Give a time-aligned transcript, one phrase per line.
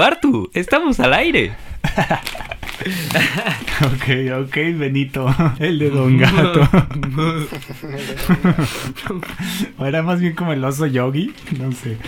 [0.00, 1.52] Artu, estamos al aire.
[3.84, 5.26] ok, ok, Benito,
[5.58, 6.68] el de Don Gato.
[9.78, 11.98] o era más bien como el oso yogi, no sé.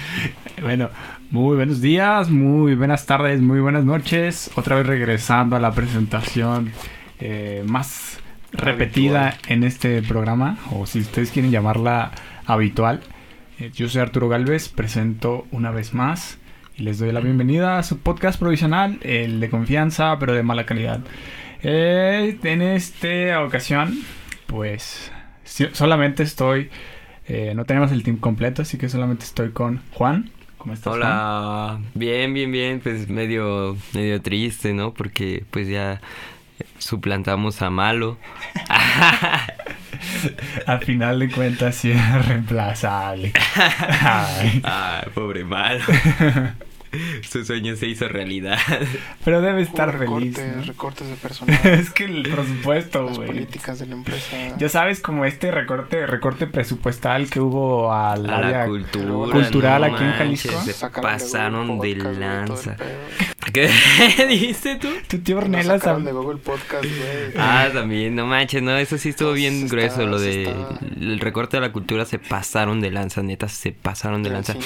[0.63, 0.89] Bueno,
[1.31, 4.51] muy buenos días, muy buenas tardes, muy buenas noches.
[4.55, 6.73] Otra vez regresando a la presentación
[7.21, 8.19] eh, más
[8.53, 12.13] repetida en este programa, o si ustedes quieren llamarla
[12.47, 13.01] habitual.
[13.59, 16.39] Eh, yo soy Arturo Galvez, presento una vez más
[16.77, 20.67] y les doy la bienvenida a su podcast provisional, el de confianza pero de mala
[20.67, 21.01] calidad.
[21.63, 24.01] Eh, en esta ocasión,
[24.47, 25.13] pues
[25.73, 26.71] solamente estoy,
[27.27, 30.31] eh, no tenemos el team completo, así que solamente estoy con Juan.
[30.59, 30.95] ¿Cómo estás?
[30.95, 34.95] Hola, bien, bien, bien, pues medio, medio triste, ¿no?
[34.95, 36.01] Porque pues ya
[36.79, 38.19] suplantamos a Malo.
[40.67, 43.33] Al final de cuentas sí es reemplazable.
[44.03, 44.63] Ay.
[45.15, 45.85] pobre Malo.
[47.29, 48.59] Su sueño se hizo realidad.
[49.25, 50.39] Pero debe estar feliz.
[50.67, 51.59] Recortes de personal.
[51.65, 53.19] es que el presupuesto, güey.
[53.19, 54.37] Las políticas de la empresa.
[54.59, 60.05] Ya sabes, como este recorte recorte presupuestal que hubo al a área cultura, cultural aquí
[60.05, 60.61] en Jalisco.
[60.61, 62.77] Se pasaron de, lanza.
[63.55, 63.71] ¿Qué
[64.29, 64.89] dijiste tú?
[65.09, 65.81] Tu tío Ornelas.
[65.81, 67.33] de Google Podcast, güey.
[67.39, 70.05] Ah, también, no manches, no, eso sí estuvo bien grueso.
[70.07, 70.53] lo de
[71.01, 74.57] el recorte de la cultura se pasaron de lanza, neta, se pasaron de lanza.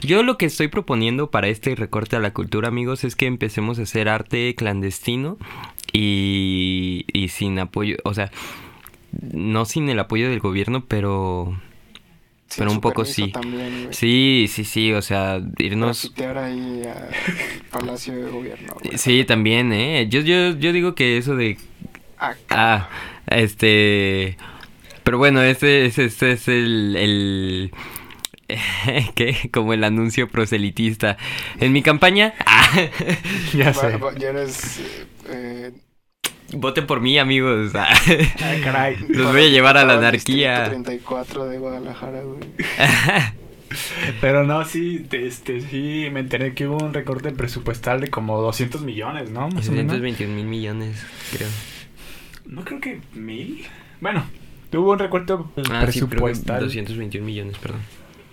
[0.00, 3.78] Yo lo que estoy proponiendo para este recorte a la cultura, amigos, es que empecemos
[3.78, 5.36] a hacer arte clandestino
[5.92, 8.30] y, y sin apoyo, o sea,
[9.32, 11.54] no sin el apoyo del gobierno, pero
[12.56, 13.32] pero un poco sí.
[13.90, 16.12] sí, sí, sí, o sea, irnos...
[16.18, 17.08] ahí al
[17.70, 18.76] Palacio de Gobierno.
[18.96, 20.06] Sí, también, ¿eh?
[20.08, 21.58] Yo, yo, yo digo que eso de...
[22.50, 22.88] Ah,
[23.26, 24.36] este...
[25.02, 26.96] Pero bueno, este, este, este es el...
[26.96, 27.72] el...
[29.14, 29.50] ¿Qué?
[29.52, 31.16] Como el anuncio proselitista.
[31.60, 32.34] En mi campaña...
[33.54, 33.98] ya sé.
[34.18, 34.80] Ya eres...
[35.28, 35.72] Eh,
[36.56, 37.72] Voten por mí, amigos.
[37.74, 38.96] Ay, caray.
[39.08, 40.64] Los voy a llevar a la anarquía.
[40.64, 42.40] 34 de Guadalajara, güey.
[44.20, 48.82] Pero no, sí, este, sí, me enteré que hubo un recorte presupuestal de como 200
[48.82, 49.48] millones, ¿no?
[49.48, 51.48] Más 221 mil millones, creo.
[52.46, 53.64] No creo que mil.
[54.00, 54.24] Bueno,
[54.70, 56.70] tuvo un recorte ah, presupuestal.
[56.70, 57.80] Sí, 221 millones, perdón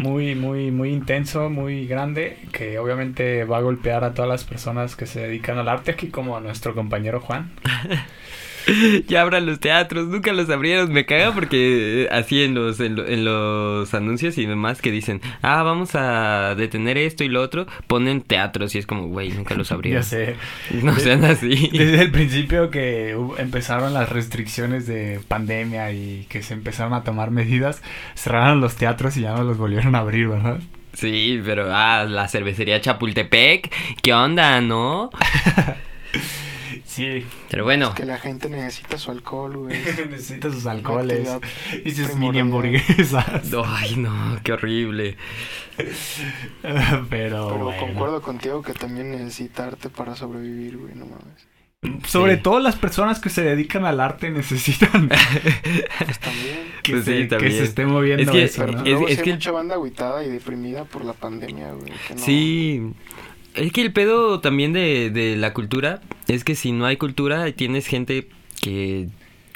[0.01, 4.95] muy, muy, muy intenso, muy grande, que obviamente va a golpear a todas las personas
[4.95, 7.51] que se dedican al arte, aquí como a nuestro compañero Juan.
[9.07, 12.95] ya abran los teatros, nunca los abrieron, me caga porque así en los, en,
[13.25, 18.21] los anuncios y demás que dicen, ah, vamos a detener esto y lo otro, ponen
[18.21, 20.01] teatros y es como, güey, nunca los abrieron.
[20.01, 20.35] ya sé.
[20.81, 21.69] No sean así.
[21.71, 27.31] Desde el principio que empezaron las restricciones de pandemia y que se empezaron a tomar
[27.31, 27.81] medidas,
[28.15, 30.59] cerraron los teatros y ya no los volvieron a abrir, ¿verdad?
[30.93, 33.71] Sí, pero ah, la cervecería Chapultepec,
[34.01, 35.09] ¿qué onda, no?
[36.91, 37.25] Sí.
[37.49, 37.89] Pero bueno.
[37.89, 39.77] Es que la gente necesita su alcohol, güey.
[40.09, 41.29] necesita sus alcoholes.
[41.85, 43.25] Y sus mini hamburguesas.
[43.65, 45.15] Ay, no, qué horrible.
[46.61, 51.47] Pero, Pero concuerdo contigo que también necesita arte para sobrevivir, güey, no mames.
[52.05, 55.09] Sobre todo las personas que se dedican al arte necesitan
[56.05, 56.59] pues también.
[56.83, 58.83] Que, pues se, que se esté moviendo es que, eso, ¿no?
[58.83, 61.93] Es, es, que mucha banda aguitada y deprimida por la pandemia, güey.
[62.07, 62.21] Que no...
[62.21, 62.93] Sí,
[63.55, 67.51] es que el pedo también de, de la cultura es que si no hay cultura
[67.51, 68.29] tienes gente
[68.61, 69.09] que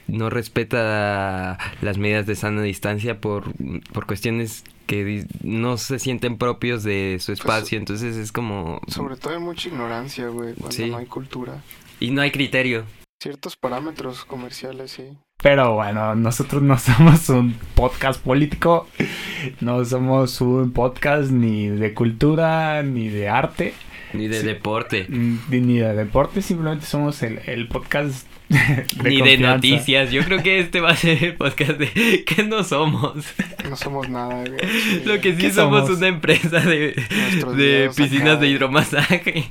[0.07, 3.45] no respeta las medidas de sana distancia por,
[3.91, 8.81] por cuestiones que no se sienten propios de su pues, espacio, entonces es como...
[8.87, 11.63] Sobre todo hay mucha ignorancia, güey, cuando no hay cultura.
[11.99, 12.85] Y no hay criterio.
[13.21, 15.17] Ciertos parámetros comerciales, sí.
[15.41, 18.87] Pero bueno, nosotros no somos un podcast político,
[19.61, 23.73] no somos un podcast ni de cultura, ni de arte.
[24.13, 25.05] Ni de deporte.
[25.09, 30.09] Ni, de deporte, simplemente somos el, el podcast de Ni de noticias.
[30.11, 33.25] Yo creo que este va a ser el podcast de que no somos.
[33.69, 34.45] No somos nada,
[35.05, 36.95] Lo que sí somos, una empresa de,
[37.55, 39.49] de piscinas de hidromasaje.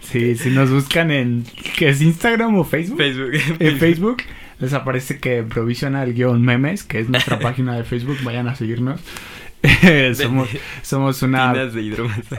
[0.00, 1.44] Sí, si nos buscan en
[1.76, 2.98] ¿qué es Instagram o Facebook?
[2.98, 3.30] Facebook.
[3.60, 4.22] En Facebook
[4.60, 9.00] les aparece que Provisional guion memes, que es nuestra página de Facebook, vayan a seguirnos.
[10.14, 10.48] somos,
[10.82, 11.52] somos una,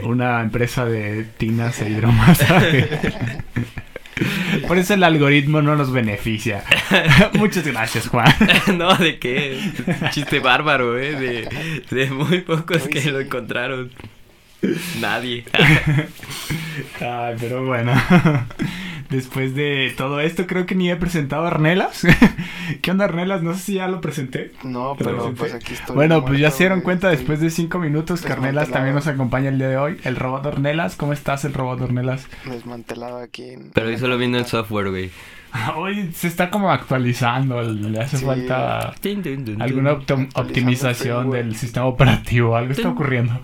[0.02, 2.88] una empresa de tinas e hidromasaje.
[4.68, 6.62] Por eso el algoritmo no nos beneficia.
[7.34, 8.30] Muchas gracias, Juan.
[8.76, 9.58] no, de qué.
[10.10, 11.14] Chiste bárbaro, ¿eh?
[11.14, 11.48] De,
[11.90, 13.90] de muy pocos que lo encontraron.
[15.00, 15.44] Nadie.
[17.00, 17.92] Ay, pero bueno.
[19.10, 22.06] Después de todo esto, creo que ni he presentado a Arnelas.
[22.82, 23.42] ¿Qué onda, Arnelas?
[23.42, 24.52] No sé si ya lo presenté.
[24.62, 25.38] No, ¿Te pero presenté?
[25.38, 25.96] pues aquí estoy.
[25.96, 29.06] Bueno, pues ya se dieron cuenta estoy- después de cinco minutos que Arnelas también nos
[29.06, 29.98] acompaña el día de hoy.
[30.04, 32.26] El robot Ornelas, ¿cómo estás, el robot Ornelas?
[32.44, 33.50] Desmantelado aquí.
[33.50, 35.10] en- Pero hoy solo viendo el software, güey.
[35.76, 38.24] Hoy se está como actualizando, le hace Sí.
[38.24, 38.94] falta
[39.58, 39.92] alguna
[40.34, 43.40] optimización del sistema operativo, algo está ocurriendo.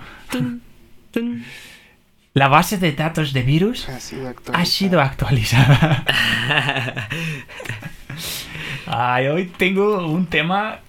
[2.37, 4.67] La base de datos de virus Ha sido ha actualizado.
[4.67, 6.05] sido actualizada.
[8.87, 10.81] Ay, hoy tengo un tema,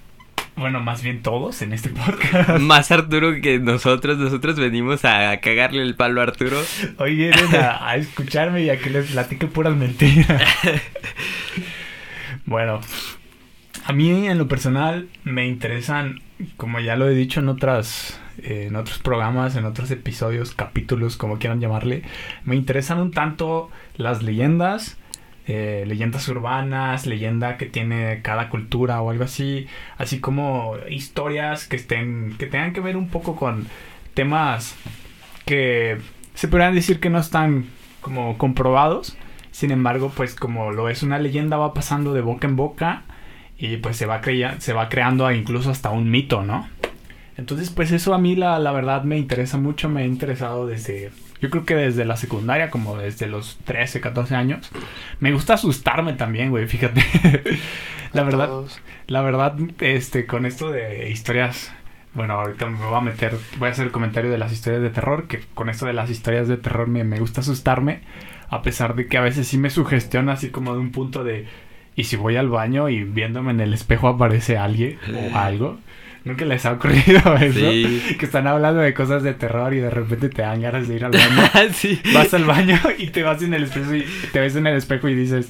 [0.58, 2.60] bueno, más bien todos en este podcast.
[2.60, 4.18] Más Arturo que nosotros.
[4.18, 6.62] Nosotros venimos a cagarle el palo a Arturo.
[6.98, 10.44] Hoy vienen a, a escucharme y a que les platique puras mentiras.
[12.46, 12.82] bueno,
[13.86, 16.20] a mí en lo personal me interesan,
[16.58, 21.38] como ya lo he dicho en otras, en otros programas, en otros episodios, capítulos, como
[21.40, 22.04] quieran llamarle,
[22.44, 24.98] me interesan un tanto las leyendas.
[25.50, 29.66] eh, leyendas urbanas, leyenda que tiene cada cultura o algo así,
[29.98, 33.66] así como historias que estén, que tengan que ver un poco con
[34.14, 34.76] temas
[35.46, 36.00] que
[36.34, 37.68] se podrían decir que no están
[38.02, 39.16] como comprobados.
[39.52, 43.04] Sin embargo, pues como lo es una leyenda va pasando de boca en boca
[43.58, 46.68] y pues se va, crea- se va creando incluso hasta un mito, ¿no?
[47.38, 51.12] Entonces, pues eso a mí la, la verdad me interesa mucho, me ha interesado desde,
[51.40, 54.72] yo creo que desde la secundaria, como desde los 13, 14 años.
[55.20, 57.04] Me gusta asustarme también, güey, fíjate.
[58.14, 58.82] la verdad, todos.
[59.06, 61.72] la verdad, este, con esto de historias,
[62.16, 64.90] bueno, ahorita me voy a meter, voy a hacer el comentario de las historias de
[64.90, 68.02] terror, que con esto de las historias de terror me, me gusta asustarme,
[68.50, 71.46] a pesar de que a veces sí me sugestiona así como de un punto de,
[71.96, 75.78] ¿y si voy al baño y viéndome en el espejo aparece alguien o algo?
[76.26, 77.60] Nunca les ha ocurrido eso.
[77.72, 78.16] Sí.
[78.20, 81.06] Que están hablando de cosas de terror y de repente te dan ganas de ir
[81.06, 81.72] al baño.
[81.74, 82.02] sí.
[82.14, 85.08] Vas al baño y te vas en el espejo y te ves en el espejo
[85.10, 85.50] y dices,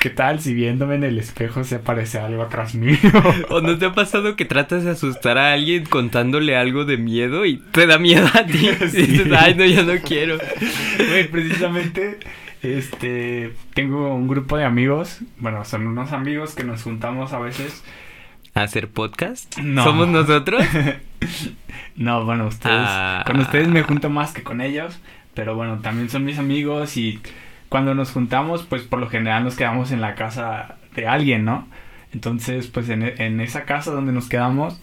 [0.00, 2.96] ¿qué tal si viéndome en el espejo se aparece algo atrás mío?
[3.50, 7.44] ¿O no te ha pasado que tratas de asustar a alguien contándole algo de miedo
[7.44, 8.68] y te da miedo a ti?
[8.68, 9.02] Y Sí.
[9.06, 10.38] dices, ay, no, yo no quiero.
[11.30, 12.18] Precisamente,
[12.62, 17.82] este, tengo un grupo de amigos, bueno, son unos amigos que nos juntamos a veces.
[18.56, 19.58] ¿Hacer podcast?
[19.58, 19.84] No.
[19.84, 20.64] ¿Somos nosotros?
[21.96, 23.22] No, bueno, ustedes, Ah.
[23.26, 24.98] con ustedes me junto más que con ellos,
[25.32, 27.20] pero bueno, también son mis amigos y
[27.70, 31.66] cuando nos juntamos, pues por lo general nos quedamos en la casa de alguien, ¿no?
[32.12, 34.78] Entonces, pues en, en esa casa donde nos quedamos,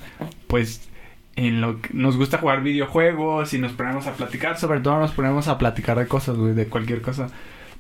[0.48, 0.90] pues
[1.36, 5.12] en lo que nos gusta jugar videojuegos y nos ponemos a platicar, sobre todo nos
[5.12, 7.28] ponemos a platicar de cosas, güey, de cualquier cosa.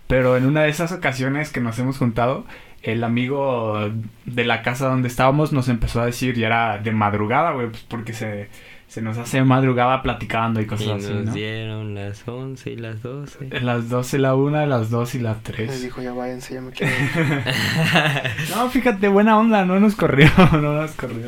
[0.05, 2.45] Pero en una de esas ocasiones que nos hemos juntado,
[2.83, 3.89] el amigo
[4.25, 7.83] de la casa donde estábamos nos empezó a decir, y era de madrugada, güey, pues
[7.87, 8.49] porque se,
[8.87, 11.31] se nos hace madrugada platicando y Y cosas nos así, ¿no?
[11.33, 13.49] dieron las 11 y las 12.
[13.61, 15.81] Las 12 la 1, las 2 y las Les 3.
[15.81, 18.49] dijo, ya váyanse, ya me quiero ir".
[18.55, 21.27] No, fíjate, buena onda, no nos corrió, no nos corrió.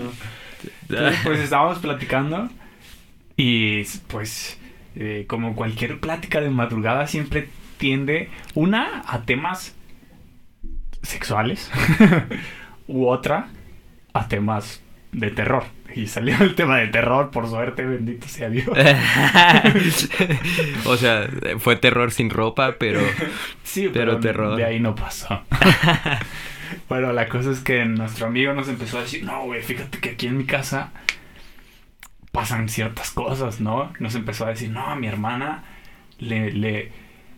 [0.90, 2.50] Entonces, pues estábamos platicando
[3.38, 4.60] y pues
[4.96, 7.48] eh, como cualquier plática de madrugada siempre
[7.78, 9.76] tiende una a temas
[11.08, 11.72] sexuales
[12.88, 13.48] u otra
[14.14, 14.82] a temas
[15.12, 15.64] de terror.
[15.96, 18.68] Y salió el tema de terror, por suerte, bendito sea Dios.
[20.86, 21.28] o sea,
[21.60, 23.00] fue terror sin ropa, pero
[23.64, 24.58] Sí, Pero terror.
[24.58, 25.42] De ahí no pasó.
[26.90, 30.12] bueno, la cosa es que nuestro amigo nos empezó a decir, no, güey, fíjate que
[30.12, 30.92] aquí en mi casa
[32.32, 33.94] pasan ciertas cosas, ¿no?
[34.00, 35.64] Nos empezó a decir, no, a mi hermana
[36.20, 36.92] le, le,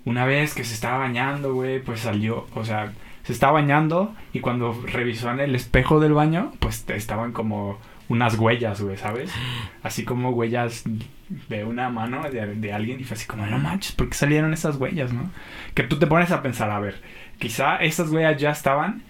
[0.05, 2.91] una vez que se estaba bañando, güey, pues salió, o sea,
[3.27, 8.39] se estaba bañando y cuando revisó en el espejo del baño, pues estaban como unas
[8.39, 9.33] huellas, güey, ¿sabes?
[9.83, 10.85] Así como huellas
[11.49, 14.53] de una mano de, de alguien y fue así como, no manches, ¿por qué salieron
[14.53, 15.29] esas huellas, no?
[15.73, 17.01] Que tú te pones a pensar, a ver,
[17.37, 19.03] quizá esas huellas ya estaban,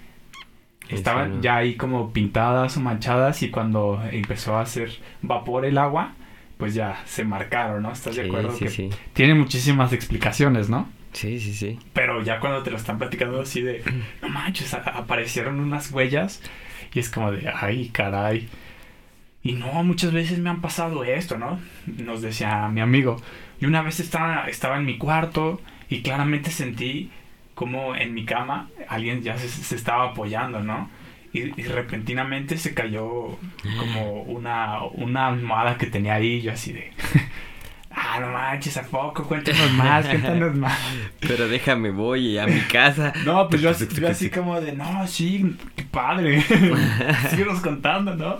[0.89, 6.13] estaban ya ahí como pintadas o manchadas y cuando empezó a hacer vapor el agua,
[6.57, 7.91] pues ya se marcaron, ¿no?
[7.91, 8.51] ¿Estás de acuerdo?
[8.53, 8.89] sí, que sí.
[9.13, 10.89] tiene muchísimas explicaciones, ¿no?
[11.17, 11.79] Sí, sí, sí.
[11.93, 13.83] Pero ya cuando te lo están platicando así de,
[14.21, 16.43] no manches, aparecieron unas huellas
[16.93, 18.47] y es como de, ay, caray.
[19.41, 21.59] Y no, muchas veces me han pasado esto, ¿no?
[21.87, 23.19] Nos decía mi amigo.
[23.59, 25.59] Y una vez estaba, estaba en mi cuarto
[25.89, 27.09] y claramente sentí
[27.55, 30.87] como en mi cama alguien ya se, se estaba apoyando, ¿no?
[31.33, 33.39] Y, y repentinamente se cayó
[33.79, 36.91] como una, una almohada que tenía ahí yo así de...
[37.99, 39.23] Ah, no manches, ¿a poco?
[39.23, 40.77] Cuéntanos más, cuéntanos más.
[41.19, 43.11] Pero déjame, voy a mi casa.
[43.25, 46.41] No, pues yo, así- yo así como de, no, sí, qué padre.
[47.31, 48.37] Síguenos contando, ¿no?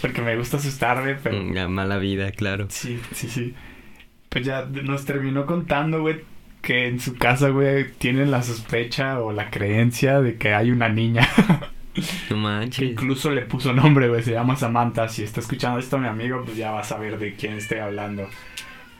[0.00, 1.42] Porque me gusta asustarme, pero...
[1.52, 2.66] La mala vida, claro.
[2.70, 3.54] Sí, sí, sí.
[4.28, 6.20] Pues ya nos terminó contando, güey.
[6.62, 10.88] que en su casa, güey, tienen la sospecha o la creencia de que hay una
[10.88, 11.28] niña.
[11.94, 12.90] No que manches.
[12.92, 15.10] incluso le puso nombre, güey, se llama Samantha.
[15.10, 18.30] Si está escuchando esto mi amigo, pues ya va a saber de quién estoy hablando.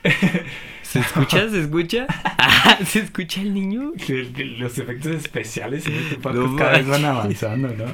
[0.83, 1.49] ¿Se escucha?
[1.49, 2.07] ¿Se escucha?
[2.65, 3.93] Ah, ¿se escucha el niño?
[4.59, 7.85] Los efectos especiales en este podcast No cada vez van avanzando, ¿no?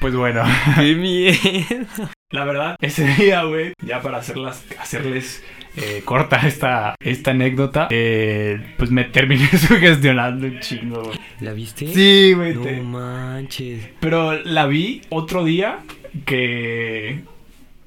[0.00, 0.42] Pues bueno,
[0.76, 2.10] ¡Qué miedo!
[2.30, 5.42] la verdad, ese día, güey, ya para hacerlas, hacerles
[5.76, 11.18] eh, corta esta, esta anécdota, eh, pues me terminé sugestionando un chingo, güey.
[11.40, 11.86] ¿La viste?
[11.92, 12.54] Sí, güey.
[12.54, 13.88] No te- manches.
[14.00, 15.80] Pero la vi otro día
[16.24, 17.24] que...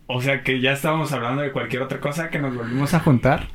[0.08, 3.48] O sea, que ya estábamos hablando de cualquier otra cosa que nos volvimos a juntar.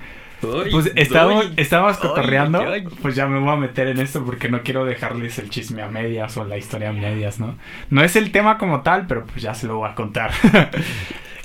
[0.42, 2.64] Pues estábamos, estábamos cotorreando.
[3.00, 5.88] Pues ya me voy a meter en esto porque no quiero dejarles el chisme a
[5.88, 7.56] medias o la historia a medias, ¿no?
[7.90, 10.32] No es el tema como tal, pero pues ya se lo voy a contar.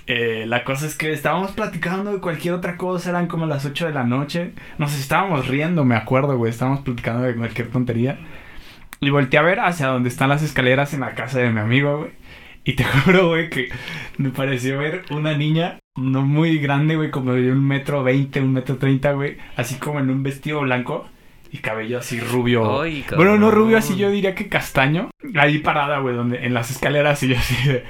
[0.10, 3.88] Eh, la cosa es que estábamos platicando de cualquier otra cosa, eran como las 8
[3.88, 4.54] de la noche.
[4.78, 6.50] Nos estábamos riendo, me acuerdo, güey.
[6.50, 8.18] Estábamos platicando de cualquier tontería.
[9.02, 11.98] Y volteé a ver hacia donde están las escaleras en la casa de mi amigo,
[11.98, 12.12] güey.
[12.68, 13.70] Y te juro, güey, que
[14.18, 18.52] me pareció ver una niña no muy grande, güey, como de un metro veinte, un
[18.52, 19.38] metro treinta, güey.
[19.56, 21.08] Así como en un vestido blanco
[21.50, 22.82] y cabello así rubio.
[22.82, 25.10] Ay, bueno, no rubio, así yo diría que castaño.
[25.36, 27.84] Ahí parada, güey, donde, en las escaleras y yo así de...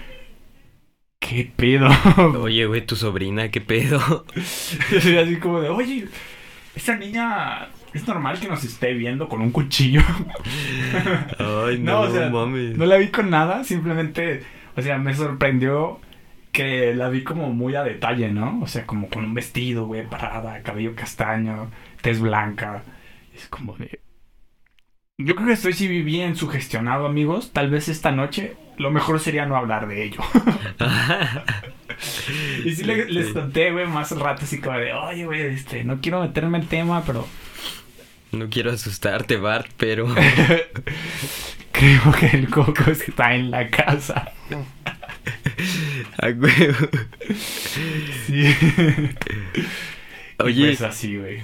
[1.19, 1.89] ¿Qué pedo?
[2.39, 4.25] Oye, güey, tu sobrina, ¿qué pedo?
[4.91, 6.07] Yo soy así como de, oye,
[6.75, 7.69] esa niña...
[7.93, 10.01] Es normal que nos esté viendo con un cuchillo.
[11.39, 12.77] Ay, No, no, o sea, mames.
[12.77, 14.43] No la vi con nada, simplemente,
[14.77, 16.01] o sea, me sorprendió
[16.53, 18.61] que la vi como muy a detalle, ¿no?
[18.63, 22.83] O sea, como con un vestido, güey, parada, cabello castaño, tez blanca.
[23.35, 24.01] Es como de...
[25.19, 27.51] Yo creo que estoy sí bien sugestionado, amigos.
[27.51, 30.21] Tal vez esta noche lo mejor sería no hablar de ello.
[32.63, 35.99] y sí le- les conté, güey, más rato así como de, oye, güey, este, no
[36.01, 37.33] quiero meterme en tema, pero
[38.31, 40.07] No quiero asustarte, Bart, pero...
[41.71, 44.33] creo que el coco está en la casa.
[46.19, 46.87] A huevo.
[48.25, 48.43] Sí.
[50.39, 51.39] Oye, Pues así, güey.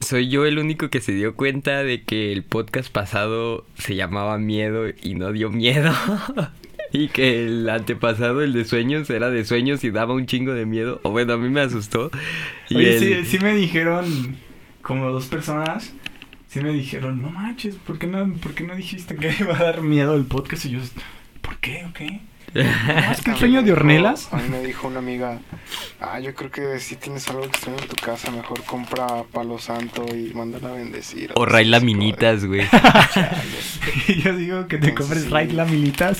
[0.00, 4.38] soy yo el único que se dio cuenta de que el podcast pasado se llamaba
[4.38, 5.92] Miedo y no dio miedo.
[6.92, 10.66] y que el antepasado, el de sueños, era de sueños y daba un chingo de
[10.66, 11.00] miedo.
[11.02, 12.10] O bueno, a mí me asustó.
[12.68, 14.36] Y Oye, el- sí, sí me dijeron,
[14.82, 15.92] como dos personas,
[16.48, 19.62] sí me dijeron, no manches, ¿por qué no, ¿por qué no dijiste que iba a
[19.64, 20.64] dar miedo el podcast?
[20.66, 20.80] Y yo,
[21.42, 22.20] ¿por qué o qué?
[22.52, 24.28] No, es que el sueño me de dijo- Ornelas.
[24.32, 25.38] A mí me dijo una amiga,
[26.00, 30.04] ah, yo creo que si tienes algo extraño en tu casa, mejor compra palo santo
[30.14, 31.32] y mándala a bendecir.
[31.36, 32.62] O Ray Laminitas, güey.
[34.08, 35.28] Y yo digo que te Entonces, compres sí.
[35.30, 36.18] Raid Laminitas.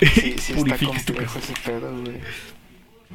[0.00, 1.38] Sí, sí está complejo casa.
[1.38, 2.16] ese pedo, güey.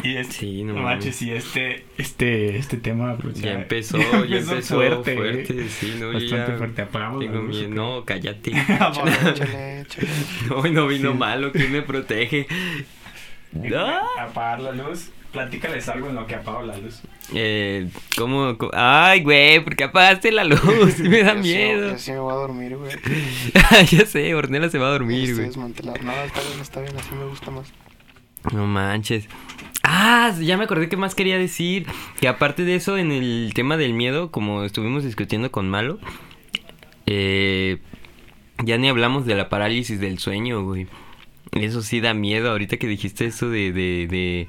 [0.04, 4.38] Y es, Sí, no no manches, y este, este, este tema, pues, Ya empezó, ya
[4.38, 5.46] empezó, fuerte, güey.
[5.70, 6.82] sí, no, Bastante ya fuerte.
[6.82, 7.70] Apagamos Tengo miedo.
[7.70, 8.52] No, cállate.
[8.80, 8.98] Vamos.
[9.28, 10.08] Échale, échale.
[10.50, 11.18] No, no vino Sí.
[11.18, 12.46] malo, ¿quién me protege?
[13.76, 14.02] Ah.
[14.20, 15.10] Apagar la luz.
[15.32, 17.02] Platícales algo en lo que apago la luz.
[17.34, 18.72] Eh, ¿cómo, cómo?
[18.74, 20.98] Ay, güey, ¿por qué apagaste la luz?
[21.00, 21.92] Me da Yo sí- miedo.
[21.92, 22.92] Yo sí me voy a dormir, güey.
[23.92, 25.58] ya sé, Ornella se va a dormir, Estoy güey.
[25.58, 27.68] No, está bien, está bien, así me gusta más.
[28.54, 29.28] No manches.
[29.84, 31.86] Ah, ya me acordé qué más quería decir.
[32.20, 36.00] Que aparte de eso, en el tema del miedo, como estuvimos discutiendo con Malo,
[37.06, 37.78] eh,
[38.64, 40.88] ya ni hablamos de la parálisis del sueño, güey.
[41.52, 42.50] Eso sí da miedo.
[42.50, 44.48] Ahorita que dijiste eso de, de, de,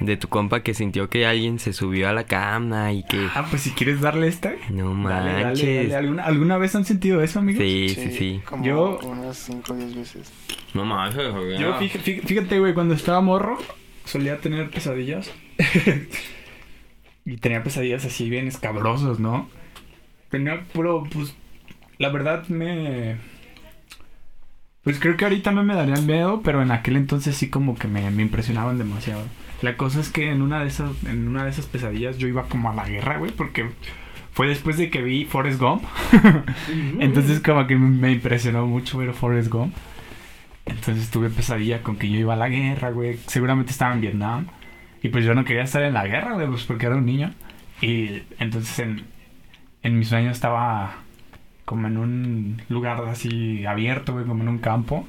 [0.00, 3.28] de tu compa que sintió que alguien se subió a la cama y que...
[3.34, 4.52] Ah, pues si quieres darle esta.
[4.70, 5.88] No Dale, dale, manches.
[5.90, 5.96] dale.
[5.96, 7.62] ¿Alguna, ¿Alguna vez han sentido eso, amigos?
[7.62, 8.40] Sí, sí, sí.
[8.44, 10.32] Como Yo- unas 5 o 10 veces.
[10.74, 11.58] No manches, güey.
[11.58, 13.58] Yo, fíjate, fíjate, fíjate, güey, cuando estaba morro,
[14.04, 15.30] solía tener pesadillas.
[17.24, 19.48] y tenía pesadillas así bien escabrosos, ¿no?
[20.30, 21.34] Tenía puro, pues,
[21.98, 23.16] la verdad me...
[24.82, 27.88] Pues creo que ahorita no me darían miedo, pero en aquel entonces sí como que
[27.88, 29.22] me, me impresionaban demasiado.
[29.62, 32.44] La cosa es que en una de esas, en una de esas pesadillas yo iba
[32.44, 33.70] como a la guerra, güey, porque
[34.32, 35.82] fue después de que vi Forrest Gump.
[37.00, 39.74] Entonces como que me impresionó mucho ver Forrest Gump.
[40.66, 43.18] Entonces tuve pesadilla con que yo iba a la guerra, güey.
[43.26, 44.46] Seguramente estaba en Vietnam.
[45.02, 47.32] Y pues yo no quería estar en la guerra, güey, pues porque era un niño.
[47.80, 49.04] Y entonces en,
[49.82, 50.96] en mi sueño estaba
[51.64, 55.06] como en un lugar así abierto, güey, como en un campo.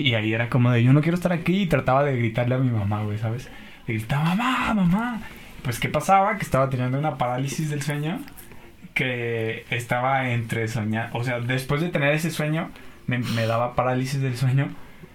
[0.00, 2.58] Y ahí era como de yo no quiero estar aquí y trataba de gritarle a
[2.58, 3.48] mi mamá, güey, ¿sabes?
[3.86, 5.22] Le gritaba, mamá, mamá.
[5.62, 6.36] Pues ¿qué pasaba?
[6.36, 8.20] Que estaba teniendo una parálisis del sueño
[8.94, 12.70] que estaba entre soñar, o sea, después de tener ese sueño
[13.06, 14.68] me, me daba parálisis del sueño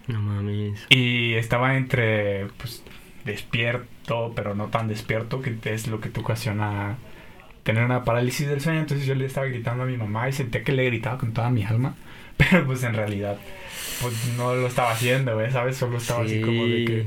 [0.07, 0.85] No mames.
[0.89, 2.83] y estaba entre, pues,
[3.25, 6.95] despierto, pero no tan despierto, que es lo que te ocasiona
[7.63, 10.63] tener una parálisis del sueño, entonces yo le estaba gritando a mi mamá y sentía
[10.63, 11.95] que le gritaba con toda mi alma,
[12.49, 13.37] pero pues en realidad
[14.01, 15.77] pues no lo estaba haciendo, güey, ¿sabes?
[15.77, 17.05] Solo estaba así como de que...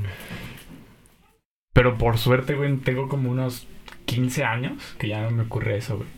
[1.73, 3.67] Pero por suerte, güey, tengo como unos
[4.05, 6.09] 15 años que ya no me ocurre eso, güey.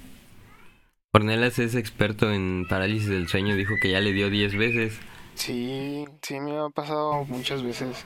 [1.12, 5.00] Cornelas es experto en parálisis del sueño, dijo que ya le dio 10 veces.
[5.36, 8.06] Sí, sí, me ha pasado muchas veces.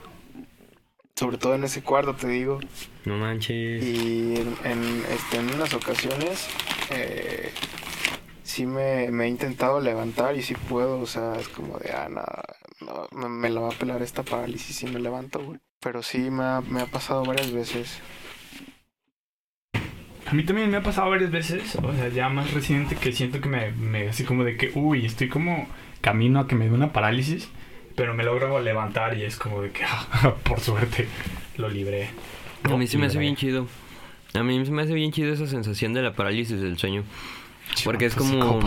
[1.14, 2.58] Sobre todo en ese cuarto, te digo.
[3.04, 3.82] No manches.
[3.82, 4.34] Y
[4.64, 6.48] en, este, en unas ocasiones
[6.90, 7.52] eh,
[8.56, 11.00] sí me, he intentado levantar y sí puedo.
[11.00, 12.42] O sea, es como de, ah, nada,
[12.80, 15.58] no, me, la va a pelar esta parálisis si me levanto, güey.
[15.80, 18.00] Pero sí me ha, me ha pasado varias veces.
[20.26, 23.40] A mí también me ha pasado varias veces, o sea, ya más reciente que siento
[23.40, 25.68] que me, me así como de que, uy, estoy como
[26.00, 27.48] camino a que me dé una parálisis,
[27.94, 31.06] pero me logro levantar y es como de que, ah, por suerte,
[31.58, 32.08] lo libré.
[32.64, 33.68] a mí se me hace bien chido.
[34.34, 37.04] A mí se me hace bien chido esa sensación de la parálisis del sueño.
[37.84, 38.60] Porque es como...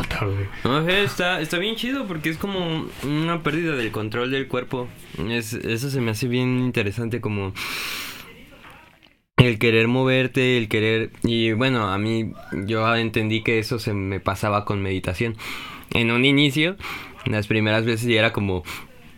[0.63, 4.88] No, está, está bien chido porque es como una pérdida del control del cuerpo.
[5.29, 7.53] Es, eso se me hace bien interesante como
[9.38, 11.12] el querer moverte, el querer...
[11.24, 12.34] Y bueno, a mí
[12.65, 15.36] yo entendí que eso se me pasaba con meditación.
[15.94, 16.77] En un inicio,
[17.25, 18.63] las primeras veces ya era como...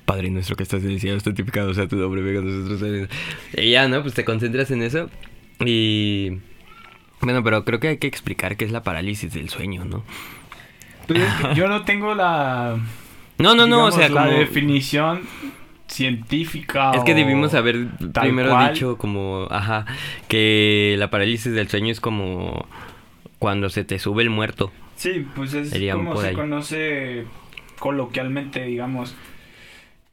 [0.05, 3.09] Padre nuestro que estás diciendo, esto tipificado, o sea, tu nombre, venga nosotros.
[3.53, 4.01] Y ya, ¿no?
[4.01, 5.09] Pues te concentras en eso.
[5.65, 6.39] Y...
[7.21, 10.03] Bueno, pero creo que hay que explicar qué es la parálisis del sueño, ¿no?
[11.55, 12.77] Yo no tengo la...
[13.37, 15.21] No, no, no, o sea, la definición
[15.87, 16.91] científica.
[16.93, 19.85] Es que debimos haber primero dicho como, ajá,
[20.27, 22.65] que la parálisis del sueño es como
[23.39, 24.71] cuando se te sube el muerto.
[24.95, 27.25] Sí, pues es como se conoce
[27.79, 29.15] coloquialmente, digamos.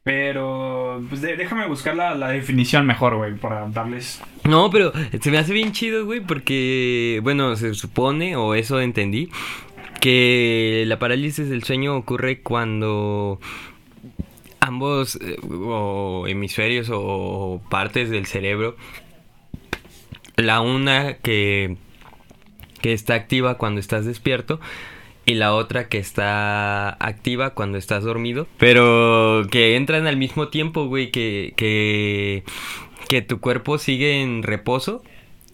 [0.08, 4.22] Pero, pues déjame buscar la, definición mejor, güey, para darles...
[4.44, 9.28] No, pero se me hace bien chido, güey, porque, bueno, se supone, o eso entendí,
[10.00, 13.38] que la parálisis del sueño ocurre cuando
[14.60, 18.76] ambos eh, o hemisferios o partes del cerebro.
[20.36, 21.76] La una que,
[22.80, 24.58] que está activa cuando estás despierto
[25.28, 28.46] y la otra que está activa cuando estás dormido.
[28.56, 32.44] Pero que entran al mismo tiempo, güey, que, que,
[33.08, 35.02] que tu cuerpo sigue en reposo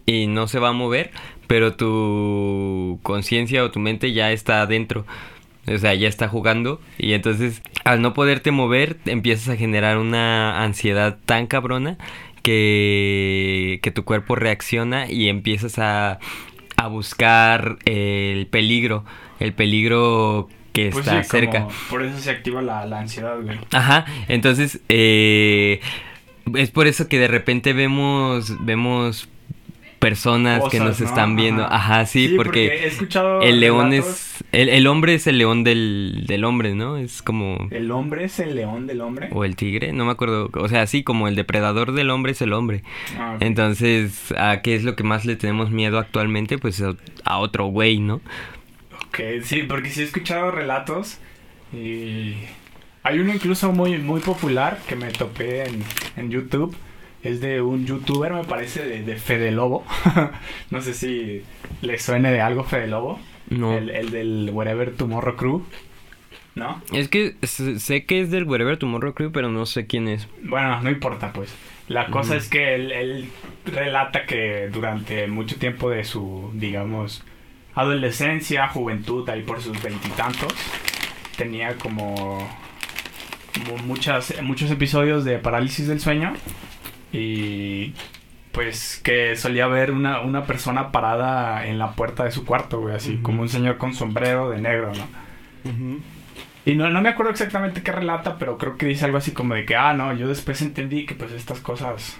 [0.07, 1.11] y no se va a mover,
[1.49, 5.07] pero tu conciencia o tu mente ya está adentro.
[5.67, 10.63] O sea, ya está jugando y entonces al no poderte mover empiezas a generar una
[10.63, 11.99] ansiedad tan cabrona
[12.43, 16.21] que, que tu cuerpo reacciona y empiezas a,
[16.77, 19.05] a buscar el peligro,
[19.41, 21.69] el peligro que pues está cerca.
[21.89, 23.59] Por eso se activa la, ansiedad, güey.
[23.73, 25.81] Ajá, entonces eh,
[26.55, 29.29] es por eso que de repente vemos, vemos
[30.05, 31.65] personas que nos están viendo.
[31.65, 34.45] Ajá, sí, porque, he escuchado el león es...
[34.53, 36.99] El, hombre es el león del, del hombre, ¿no?
[36.99, 37.69] Es como...
[37.71, 39.31] ¿El hombre es el león del hombre?
[39.33, 40.51] O el tigre, no me acuerdo.
[40.53, 42.83] O sea, sí, como el depredador del hombre es el hombre.
[43.19, 46.59] Ah, Entonces, ¿a qué es lo que más le tenemos miedo actualmente?
[46.59, 46.83] Pues
[47.25, 48.21] a, otro güey, ¿no?
[49.15, 51.19] Ok, sí, porque sí he escuchado relatos
[51.73, 52.35] y...
[53.05, 55.85] Hay uno incluso muy, muy popular que me topé en,
[56.17, 56.75] en YouTube
[57.23, 59.85] es de un youtuber, me parece, de, de Fede Lobo.
[60.71, 61.43] no sé si
[61.81, 63.21] le suene de algo Fede Lobo.
[63.49, 63.77] No.
[63.77, 65.65] El, del Wherever Tomorrow Crew.
[66.55, 66.83] ¿No?
[66.93, 70.29] Es que sé que es del Wherever Tomorrow Crew, pero no sé quién es.
[70.43, 71.55] Bueno, no importa, pues.
[71.89, 73.29] La cosa es que él, él,
[73.67, 77.23] relata que durante mucho tiempo de su, digamos,
[77.75, 80.53] adolescencia, juventud, ahí por sus veintitantos,
[81.37, 82.49] tenía como,
[83.55, 86.35] como muchas, muchos episodios de parálisis del sueño
[87.13, 87.95] y
[88.53, 92.95] pues que solía ver una, una persona parada en la puerta de su cuarto, güey,
[92.95, 95.07] así como un señor con sombrero de negro, ¿no?
[96.67, 99.55] Y no, no me acuerdo exactamente qué relata, pero creo que dice algo así como
[99.55, 102.19] de que, ah, no, yo después entendí que pues estas cosas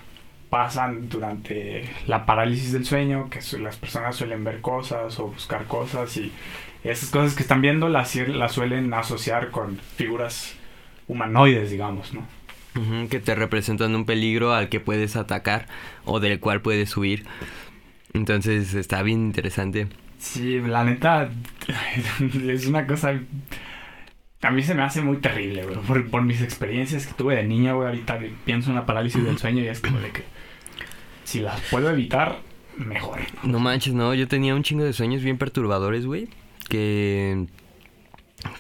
[0.55, 6.17] pasan durante la parálisis del sueño, que las personas suelen ver cosas o buscar cosas
[6.17, 6.31] y
[6.85, 10.55] esas cosas que están viendo las, las suelen asociar con figuras
[11.09, 12.25] humanoides, digamos, ¿no?
[13.11, 15.67] que te representan un peligro al que puedes atacar
[16.05, 17.25] o del cual puedes huir.
[18.13, 19.89] Entonces está bien interesante.
[20.21, 21.31] Sí, la neta
[22.49, 23.19] es una cosa...
[24.41, 26.05] A mí se me hace muy terrible, güey.
[26.05, 27.89] Por, mis experiencias que tuve de niño, güey.
[27.89, 30.34] Ahorita pienso en una parálisis del sueño y es como de que...
[31.25, 32.39] Si las puedo evitar,
[32.77, 33.21] mejor.
[33.43, 34.15] No manches, no.
[34.15, 36.29] Yo tenía un chingo de sueños bien perturbadores, güey.
[36.69, 37.47] Que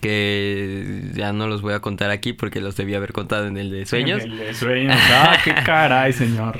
[0.01, 3.71] que ya no los voy a contar aquí porque los debía haber contado en el
[3.71, 4.23] de sueños.
[4.25, 6.59] En el de sueños, ah, qué caray, señor.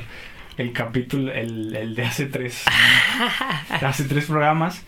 [0.57, 2.63] el capítulo, el, el de hace tres,
[3.81, 4.83] hace tres programas.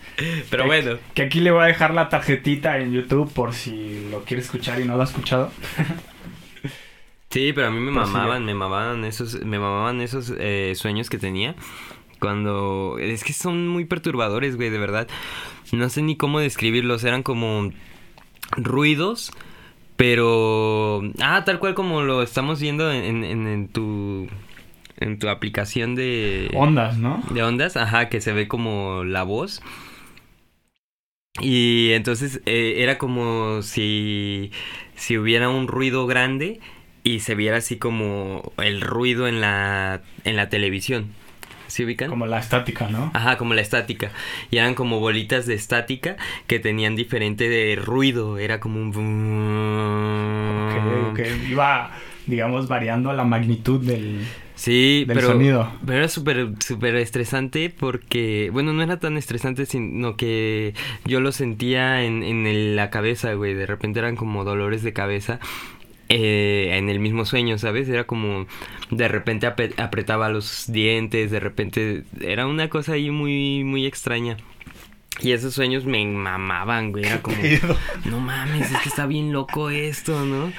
[0.50, 4.06] Pero Que- bueno, Que aquí le voy a dejar la tarjetita en YouTube por si
[4.10, 5.50] lo quiere escuchar y no lo ha escuchado.
[7.30, 11.18] Sí, pero a mí me mamaban, me mamaban esos, me mamaban esos eh, sueños que
[11.18, 11.54] tenía.
[12.20, 12.96] Cuando...
[12.98, 15.06] Es que son muy perturbadores, güey, de verdad.
[15.72, 17.04] No sé ni cómo describirlos.
[17.04, 17.70] Eran como
[18.56, 19.30] ruidos,
[19.96, 21.02] pero...
[21.20, 24.28] Ah, tal cual como lo estamos viendo en, en- en- en tu...
[25.00, 26.50] En tu aplicación de...
[26.54, 27.22] Ondas, ¿no?
[27.30, 29.62] De ondas, ajá, que se ve como la voz.
[31.40, 34.50] Y entonces eh, era como si,
[34.96, 36.58] si hubiera un ruido grande
[37.14, 41.06] y se viera así como el ruido en la, en la televisión.
[41.66, 42.08] ¿Sí ubican?
[42.08, 43.10] Como la estática, ¿no?
[43.12, 44.10] Ajá, como la estática.
[44.50, 46.16] Y eran como bolitas de estática
[46.46, 48.38] que tenían diferente de ruido.
[48.38, 50.68] Era como un...
[50.70, 51.20] Ok, ok.
[51.50, 51.90] Iba,
[52.26, 54.24] digamos, variando la magnitud del...
[54.54, 55.70] Sí, del pero, sonido.
[55.86, 61.30] pero era súper súper estresante porque, bueno, no era tan estresante, sino que yo lo
[61.30, 63.54] sentía en, en el- la cabeza, güey.
[63.54, 65.38] De repente eran como dolores de cabeza
[66.08, 67.88] eh, en el mismo sueño, ¿sabes?
[67.88, 68.46] Era como,
[68.90, 74.36] de repente apretaba los dientes, de repente era una cosa ahí muy, muy extraña.
[75.20, 77.04] Y esos sueños me mamaban, güey.
[77.04, 77.36] Era como,
[78.04, 80.52] no mames, es que está bien loco esto, ¿no?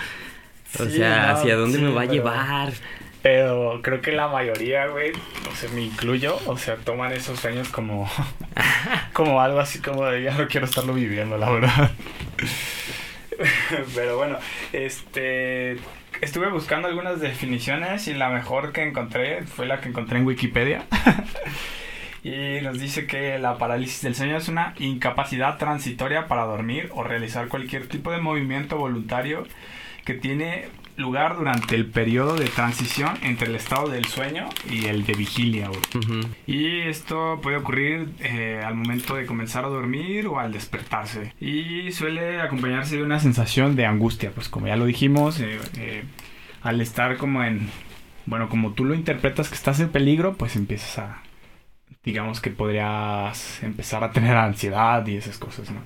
[0.80, 2.74] O Sí, sea, ¿hacia dónde sí, me va a pero- llevar?
[3.22, 7.68] Pero creo que la mayoría, güey, o sea, me incluyo, o sea, toman esos sueños
[7.68, 8.10] como,
[9.14, 11.92] como algo así como de ya no quiero estarlo viviendo, la verdad.
[13.96, 14.38] Pero bueno,
[14.74, 15.78] este,
[16.22, 20.86] estuve buscando algunas definiciones y la mejor que encontré fue la que encontré en Wikipedia.
[22.22, 27.02] Y nos dice que la parálisis del sueño es una incapacidad transitoria para dormir o
[27.02, 29.48] realizar cualquier tipo de movimiento voluntario
[30.04, 30.68] que tiene
[31.00, 35.70] lugar durante el periodo de transición entre el estado del sueño y el de vigilia.
[35.70, 35.82] güey.
[36.46, 41.34] Y esto puede ocurrir eh, al momento de comenzar a dormir o al despertarse.
[41.40, 46.04] Y suele acompañarse de una sensación de angustia, pues como ya lo dijimos, eh, eh,
[46.62, 47.70] al estar como en...
[48.26, 51.24] Bueno, como tú lo interpretas que estás en peligro, pues empiezas a...
[52.04, 55.82] Digamos que podrías empezar a tener ansiedad y esas cosas, ¿no?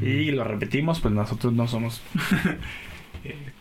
[0.00, 2.02] Y lo repetimos, pues nosotros no somos...
[3.24, 3.52] eh,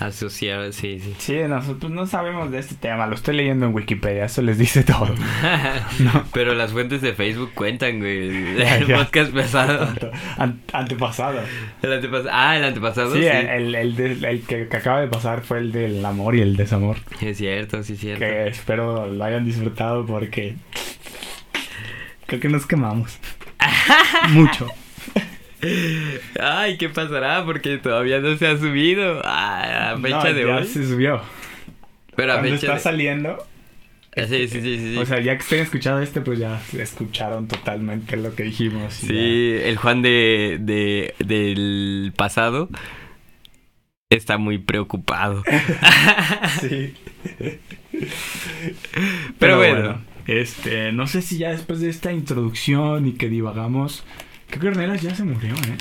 [0.00, 1.14] Asociar, sí, sí.
[1.18, 4.82] Sí, nosotros no sabemos de este tema, lo estoy leyendo en Wikipedia, eso les dice
[4.82, 5.14] todo.
[6.00, 6.24] No.
[6.32, 8.56] Pero las fuentes de Facebook cuentan, güey.
[8.58, 8.96] Ya, El ya.
[8.98, 9.88] podcast pesado.
[10.36, 11.38] An- antepasado.
[11.82, 12.30] El antepasado.
[12.32, 13.14] Ah, el antepasado.
[13.14, 16.34] Sí, Sí, El, el, de- el que, que acaba de pasar fue el del amor
[16.34, 16.96] y el desamor.
[17.20, 18.20] Es cierto, sí, es cierto.
[18.24, 20.56] Que espero lo hayan disfrutado porque
[22.26, 23.18] creo que nos quemamos.
[24.30, 24.66] Mucho.
[26.40, 27.44] Ay, ¿qué pasará?
[27.44, 29.20] Porque todavía no se ha subido.
[29.24, 30.66] Ah, a fecha No, de ya hoy.
[30.66, 31.20] se subió.
[32.16, 32.80] Pero a Cuando fecha está de...
[32.80, 33.46] saliendo,
[34.16, 34.92] Ah, Sí, sí, sí, sí.
[34.94, 34.96] sí.
[34.98, 38.94] o sea, ya que estén escuchando este, pues ya escucharon totalmente lo que dijimos.
[38.94, 42.68] Sí, el Juan de, de del pasado
[44.10, 45.42] está muy preocupado.
[46.60, 46.94] Sí.
[49.38, 50.00] Pero bueno.
[50.26, 54.04] Este, no sé si ya después de esta introducción y que divagamos,
[54.50, 55.76] que Ornelas ya se murió, ¿eh?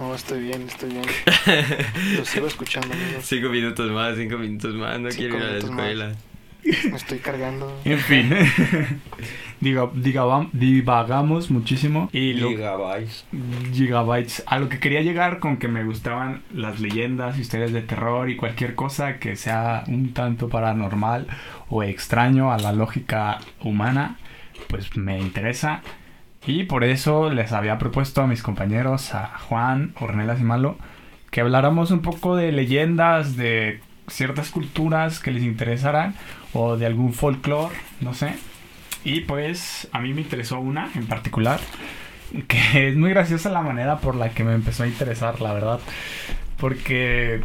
[0.00, 1.04] No, estoy bien, estoy bien.
[2.16, 3.24] Lo sigo escuchando, amigos.
[3.24, 4.98] Cinco minutos más, cinco minutos más.
[4.98, 5.86] No Cinco quiero ir a la minutos más.
[5.86, 6.12] escuela.
[6.90, 7.80] Me estoy cargando.
[7.84, 8.30] En fin.
[9.60, 13.24] Diga, diga- divagamos muchísimo y lo, Gigabytes.
[13.72, 14.42] gigabytes.
[14.46, 18.36] A lo que quería llegar con que me gustaban las leyendas, historias de terror y
[18.36, 21.28] cualquier cosa que sea un tanto paranormal
[21.70, 24.18] o extraño a la lógica humana,
[24.68, 25.82] pues me interesa.
[26.46, 30.76] Y por eso les había propuesto a mis compañeros, a Juan, Ornelas y Malo,
[31.30, 36.14] que habláramos un poco de leyendas, de ciertas culturas que les interesaran
[36.52, 38.34] o de algún folclore, no sé.
[39.04, 41.60] Y pues a mí me interesó una en particular,
[42.46, 45.80] que es muy graciosa la manera por la que me empezó a interesar, la verdad.
[46.58, 47.40] Porque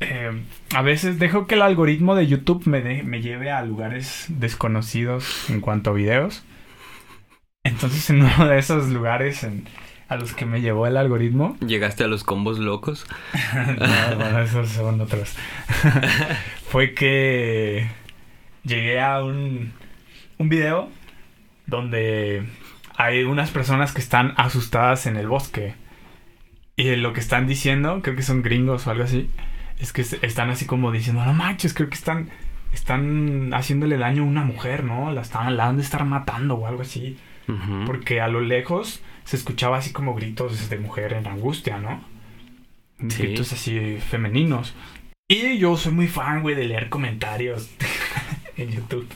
[0.00, 0.42] eh,
[0.74, 5.50] a veces dejo que el algoritmo de YouTube me, de- me lleve a lugares desconocidos
[5.50, 6.42] en cuanto a videos.
[7.64, 9.66] Entonces en uno de esos lugares en-
[10.08, 13.06] a los que me llevó el algoritmo, ¿Llegaste a los combos locos?
[13.54, 15.36] no, bueno, esos son otros.
[16.68, 17.86] Fue que
[18.64, 19.72] llegué a un,
[20.38, 20.88] un video
[21.66, 22.44] donde
[22.96, 25.74] hay unas personas que están asustadas en el bosque.
[26.76, 29.28] Y lo que están diciendo, creo que son gringos o algo así,
[29.78, 32.30] es que est- están así como diciendo, no manches, creo que están,
[32.72, 35.12] están haciéndole daño a una mujer, ¿no?
[35.12, 37.18] La, están, la han de estar matando o algo así.
[37.86, 42.02] Porque a lo lejos se escuchaba así como gritos de mujer en angustia, ¿no?
[43.08, 43.22] Sí.
[43.22, 44.74] Gritos así femeninos.
[45.28, 47.70] Y yo soy muy fan, güey, de leer comentarios
[48.56, 49.06] en YouTube.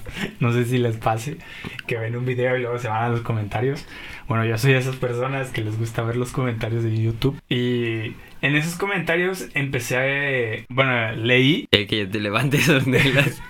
[0.40, 1.38] No sé si les pase
[1.87, 3.85] que ven un video y luego se van a los comentarios.
[4.29, 7.40] Bueno, yo soy de esas personas que les gusta ver los comentarios de YouTube.
[7.49, 10.64] Y en esos comentarios empecé a...
[10.68, 11.66] Bueno, leí...
[11.70, 13.42] Que te levantes, Ornelas.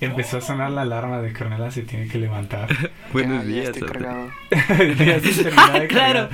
[0.00, 2.68] Empezó a sonar la alarma de que Ornelas se tiene que levantar.
[3.12, 3.68] Buenos Ya, ya días.
[3.76, 4.30] estoy cargado.
[4.50, 4.66] Ya
[5.20, 6.28] terminó de claro.
[6.28, 6.30] cargar.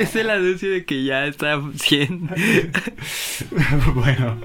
[0.00, 2.30] es el anuncio de que ya está 100.
[3.94, 4.38] bueno,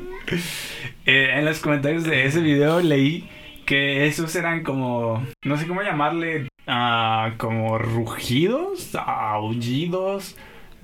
[1.06, 3.28] eh, en los comentarios de ese video leí
[3.66, 10.36] que esos eran como, no sé cómo llamarle, ah, como rugidos, aullidos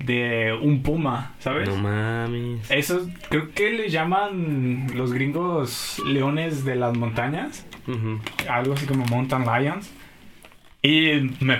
[0.04, 1.68] de un puma, ¿sabes?
[1.68, 2.70] No mames.
[2.70, 7.66] Esos creo que le llaman los gringos leones de las montañas,
[8.48, 9.90] algo así como mountain lions.
[10.82, 11.58] Y me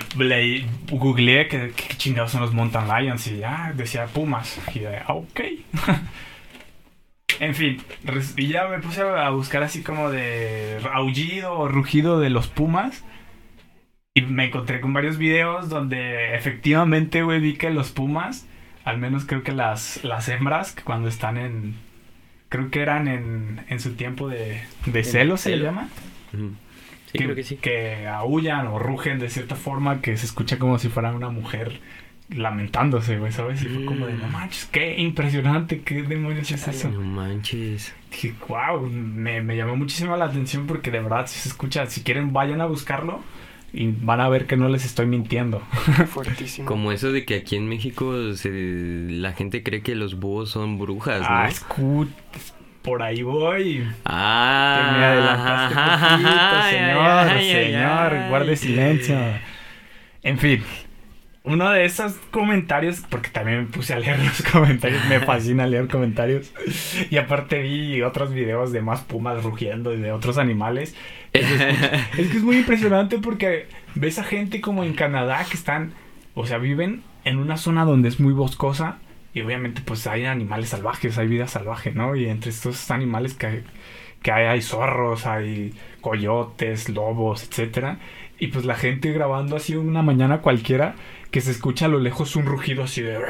[0.89, 4.59] googleé que, que chingados son los mountain lions y ya decía pumas.
[4.73, 5.41] Y de, ah, ok.
[7.39, 7.81] en fin,
[8.37, 13.03] y ya me puse a buscar así como de aullido o rugido de los pumas.
[14.13, 18.45] Y me encontré con varios videos donde efectivamente, güey, vi que los pumas,
[18.83, 21.75] al menos creo que las, las hembras, que cuando están en...
[22.49, 25.87] Creo que eran en, en su tiempo de, de celo, se le llama.
[27.11, 27.55] Sí, creo que sí.
[27.55, 31.79] que aullan o rugen de cierta forma que se escucha como si fuera una mujer
[32.29, 33.61] lamentándose, güey, ¿sabes?
[33.63, 34.31] Y fue como de, no Mm.
[34.31, 36.89] manches, qué impresionante, qué demonios es eso.
[36.89, 37.93] No manches.
[38.11, 42.03] Dije, wow, me, me llamó muchísimo la atención porque de verdad si se escucha, si
[42.03, 43.21] quieren vayan a buscarlo
[43.73, 45.59] y van a ver que no les estoy mintiendo.
[46.07, 46.67] Fuertísimo.
[46.67, 48.49] Como eso de que aquí en México se,
[49.09, 51.27] la gente cree que los búhos son brujas, ¿no?
[51.29, 52.07] Ah, escu-
[52.81, 53.87] por ahí voy.
[54.05, 58.29] Ah, Que me adelantaste poquito, ay, señor, ay, ay, señor, ay.
[58.29, 59.17] guarde silencio.
[60.23, 60.63] En fin,
[61.43, 65.87] uno de esos comentarios, porque también me puse a leer los comentarios, me fascina leer
[65.87, 66.51] comentarios.
[67.09, 70.95] Y aparte vi otros videos de más pumas rugiendo y de otros animales.
[72.17, 75.93] Es que es muy impresionante porque ves a gente como en Canadá que están,
[76.33, 78.97] o sea, viven en una zona donde es muy boscosa
[79.33, 82.15] y obviamente pues hay animales salvajes, hay vida salvaje, ¿no?
[82.15, 83.63] Y entre estos animales que,
[84.21, 87.99] que hay, hay zorros, hay coyotes, lobos, etcétera.
[88.37, 90.95] Y pues la gente grabando así una mañana cualquiera
[91.29, 93.19] que se escucha a lo lejos un rugido así de...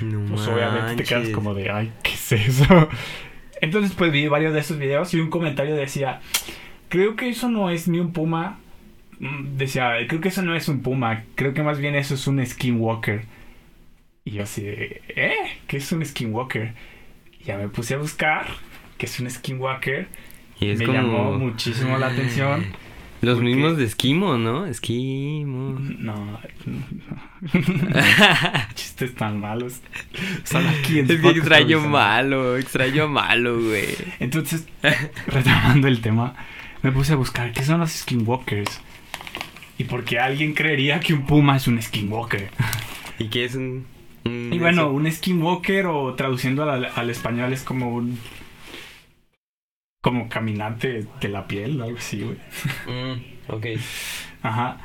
[0.00, 2.88] No Pues obviamente te quedas como de, ay, ¿qué es eso?
[3.60, 6.20] Entonces pues vi varios de esos videos y un comentario decía,
[6.88, 8.58] creo que eso no es ni un puma.
[9.20, 12.26] Mm, Decía, creo que eso no es un puma, creo que más bien eso es
[12.26, 13.24] un skinwalker.
[14.24, 15.34] Y yo así, de, ¿eh?
[15.66, 16.74] ¿Qué es un skinwalker?
[17.40, 18.46] Y ya me puse a buscar
[18.98, 20.06] qué es un skinwalker.
[20.60, 22.66] Y es me como- llamó muchísimo la atención.
[23.20, 24.66] Los porque- mismos de Esquimo, ¿no?
[24.66, 25.76] Esquimo.
[25.80, 26.38] No,
[28.74, 29.80] chistes tan malos.
[30.44, 33.86] Son aquí en Es que extraño malo, extraño malo, güey.
[34.20, 34.66] Entonces,
[35.26, 36.34] retomando el tema,
[36.82, 38.80] me puse a buscar qué son los skinwalkers.
[39.78, 42.50] Y porque alguien creería que un puma es un skinwalker.
[43.18, 43.86] ¿Y qué es un...?
[44.24, 44.90] un- Y bueno, eso?
[44.92, 48.18] un skinwalker o traduciendo al, al español es como un...
[50.00, 52.36] Como caminante de la piel o algo así, güey.
[52.86, 53.66] Mm, ok.
[54.42, 54.76] Ajá.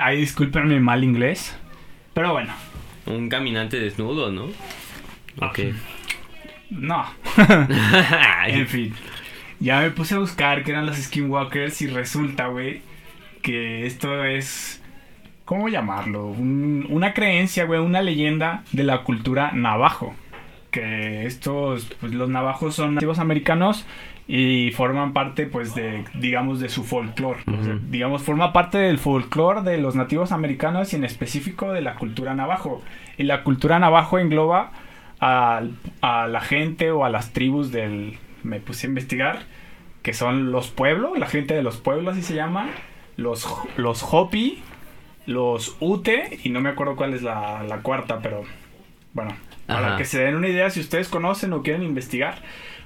[0.00, 1.54] Ay, discúlpenme mal inglés.
[2.14, 2.52] Pero bueno,
[3.04, 4.46] Un caminante desnudo, ¿no?
[5.40, 5.58] Ok.
[6.70, 7.04] no.
[8.46, 8.94] En fin.
[9.60, 12.80] Ya me puse a buscar qué eran los skinwalkers y resulta, güey,
[13.42, 14.82] que esto es...
[15.44, 16.26] ¿Cómo llamarlo?
[16.28, 20.14] Un- una creencia, güey, una leyenda de la cultura navajo.
[20.70, 23.84] Que estos, pues los navajos son nativos americanos
[24.28, 27.40] y forman parte, pues, de, digamos, de su folclore.
[27.46, 27.84] O sea, Ujú.
[27.90, 32.34] digamos, forma parte del folclore de los nativos americanos y en específico de la cultura
[32.34, 32.82] navajo.
[33.18, 34.70] Y la cultura navajo engloba
[35.18, 38.18] al- a la gente o a las tribus del...
[38.42, 39.40] Me puse a investigar,
[40.02, 42.68] que son los pueblos, la gente de los pueblos así se llama,
[43.16, 44.60] los, los Hopi,
[45.26, 48.42] los Ute, y no me acuerdo cuál es la, la cuarta, pero
[49.14, 49.32] bueno,
[49.66, 52.42] para que se den una idea, si ustedes conocen o quieren investigar,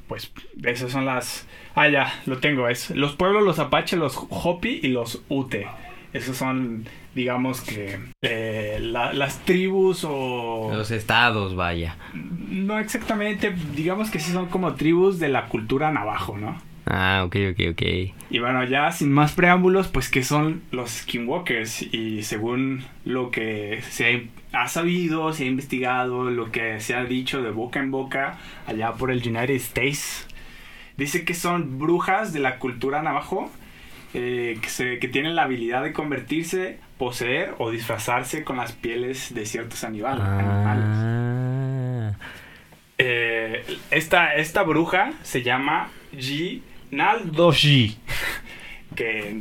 [0.09, 0.33] pues
[0.65, 1.47] esas son las...
[1.75, 5.67] Ah, ya, lo tengo, es los pueblos, los Apache, los Hopi y los Ute.
[6.13, 10.71] Esos son, digamos que, eh, la- las tribus o...
[10.73, 11.97] Los estados, vaya.
[12.15, 16.57] No exactamente, digamos que sí son como tribus de la cultura navajo, ¿no?
[16.89, 17.83] Ah, ok, ok, ok.
[18.31, 23.81] Y bueno, ya sin más preámbulos, pues que son los skinwalkers y según lo que
[23.91, 28.39] se ha sabido, se ha investigado, lo que se ha dicho de boca en boca
[28.69, 30.29] allá por el United States,
[30.97, 33.51] dice que son brujas de la cultura navajo
[34.15, 39.35] eh, que, se- que tienen la habilidad de convertirse, poseer o disfrazarse con las pieles
[39.35, 40.23] de ciertos animales.
[40.25, 42.13] Ah.
[42.99, 47.97] Eh, esta, esta bruja se llama Ji Naldoji.
[48.95, 49.41] que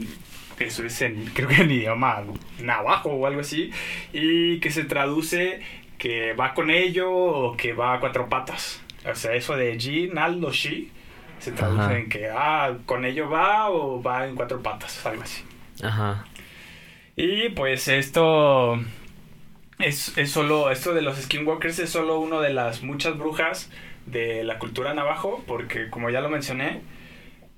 [0.59, 2.23] eso es en, creo que en idioma
[2.59, 3.71] navajo o algo así,
[4.13, 5.61] y que se traduce
[5.97, 8.81] que va con ello o que va a cuatro patas.
[9.09, 10.91] O sea, eso de Ji, Naldo, Shi,
[11.39, 15.43] se traduce en que, ah, con ello va o va en cuatro patas, algo así.
[15.83, 16.25] Ajá.
[17.15, 18.77] Y pues esto
[19.79, 23.69] es, es solo, esto de los skinwalkers es solo una de las muchas brujas
[24.05, 26.81] de la cultura navajo, porque como ya lo mencioné,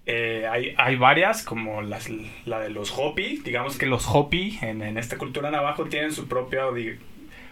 [0.10, 2.10] eh, hay, hay, varias, como las,
[2.46, 3.42] la de los Hopi.
[3.44, 6.74] Digamos que los Hopi en, en esta cultura navajo tienen su propio,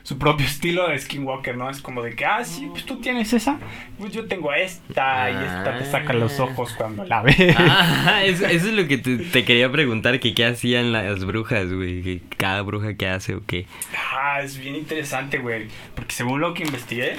[0.03, 1.69] su propio estilo de Skinwalker, ¿no?
[1.69, 3.59] Es como de que, ah, sí, pues tú tienes esa,
[3.99, 6.43] pues yo tengo esta, y esta te saca los ah.
[6.45, 7.35] ojos cuando la ves.
[7.57, 12.61] Ah, eso, es lo que te, quería preguntar, que qué hacían las brujas, güey, cada
[12.61, 13.65] bruja que hace o qué.
[14.13, 17.17] Ah, es bien interesante, güey, porque según lo que investigué,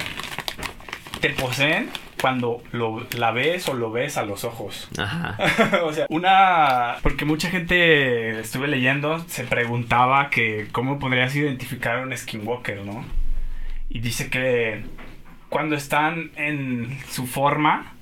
[1.21, 1.91] te poseen
[2.27, 4.89] cuando lo, la ves o lo ves a los ojos.
[4.99, 5.39] Ajá.
[5.85, 6.97] o sea, una...
[7.01, 13.05] Porque mucha gente, estuve leyendo, se preguntaba que cómo podrías identificar a un skinwalker, ¿no?
[13.89, 14.83] Y dice que
[15.49, 17.93] cuando están en su forma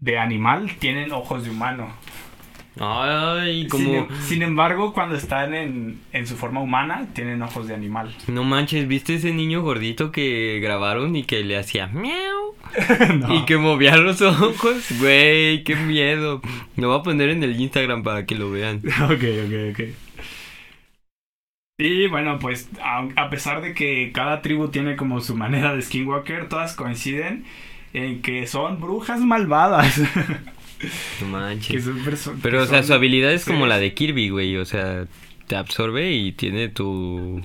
[0.00, 1.90] de animal, tienen ojos de humano.
[2.78, 3.94] Ay, como...
[3.94, 8.14] Em, sin, embargo, cuando están en, en, su forma humana, tienen ojos de animal.
[8.28, 12.54] No manches, ¿viste ese niño gordito que grabaron y que le hacía miau?
[13.30, 16.40] Y que movía los ojos, güey, qué miedo.
[16.76, 18.78] Lo voy a poner en el Instagram para que lo vean.
[19.04, 19.80] ok, ok, ok.
[21.78, 26.48] Y bueno, pues a, pesar de que cada tribu tiene como su manera de skinwalker,
[26.48, 27.44] todas coinciden
[27.92, 30.00] en que son brujas malvadas.
[31.20, 31.88] No manches.
[32.42, 34.56] Pero, o sea, su habilidad es como la de Kirby, güey.
[34.56, 35.06] O sea,
[35.46, 37.40] te absorbe y tiene tu,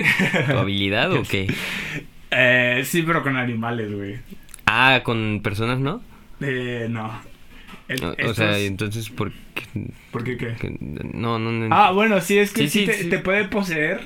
[0.48, 1.48] tu habilidad o qué?
[2.32, 4.17] Eh, sí, pero con animales, güey.
[4.65, 6.02] Ah, con personas, ¿no?
[6.39, 7.22] Eh, no.
[8.26, 9.91] o sea, entonces, ¿por qué?
[10.12, 10.56] ¿Por qué qué?
[11.13, 11.76] No, no, no.
[11.76, 14.02] Ah, bueno, sí, es que sí, te, puede poseer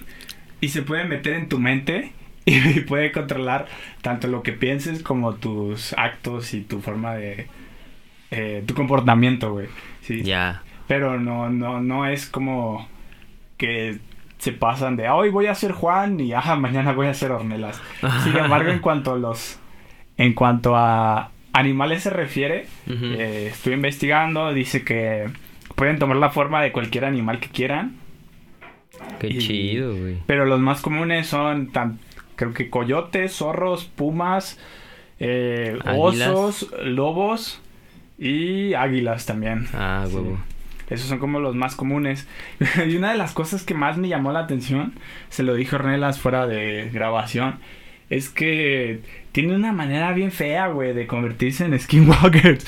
[0.61, 2.11] y se puede meter en tu mente
[2.45, 3.67] y puede controlar
[4.01, 7.47] tanto lo que pienses como tus actos y tu forma de...
[8.31, 9.67] Eh, tu comportamiento, güey.
[10.01, 10.23] Sí.
[10.23, 10.63] Ya.
[10.87, 12.87] Pero no, no, no es como
[13.57, 13.99] que
[14.37, 17.81] se pasan de hoy voy a ser Juan y ajá, mañana voy a ser Ornelas.
[18.23, 19.59] Sin embargo, en cuanto a los
[20.17, 25.29] en cuanto a animales se refiere, eh, estoy investigando, dice que
[25.75, 27.95] pueden tomar la forma de cualquier animal que quieran.
[29.19, 30.17] Qué chido, güey.
[30.25, 31.99] Pero los más comunes son, tan,
[32.35, 34.59] creo que coyotes, zorros, pumas,
[35.19, 37.61] eh, osos, lobos
[38.17, 39.67] y águilas también.
[39.73, 40.37] Ah, huevo.
[40.89, 42.27] Esos son como los más comunes.
[42.87, 44.93] y una de las cosas que más me llamó la atención,
[45.29, 47.59] se lo dijo Ornelas fuera de grabación,
[48.09, 49.01] es que
[49.31, 52.65] tiene una manera bien fea, güey, de convertirse en skinwalkers.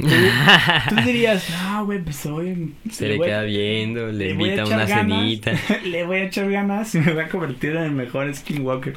[0.88, 2.72] Tú, dirías, no, güey, pues hoy...
[2.90, 5.52] Se le, queda viendo, le, invita una cenita.
[5.84, 8.96] le voy a echar ganas y me voy a convertir en el mejor skinwalker.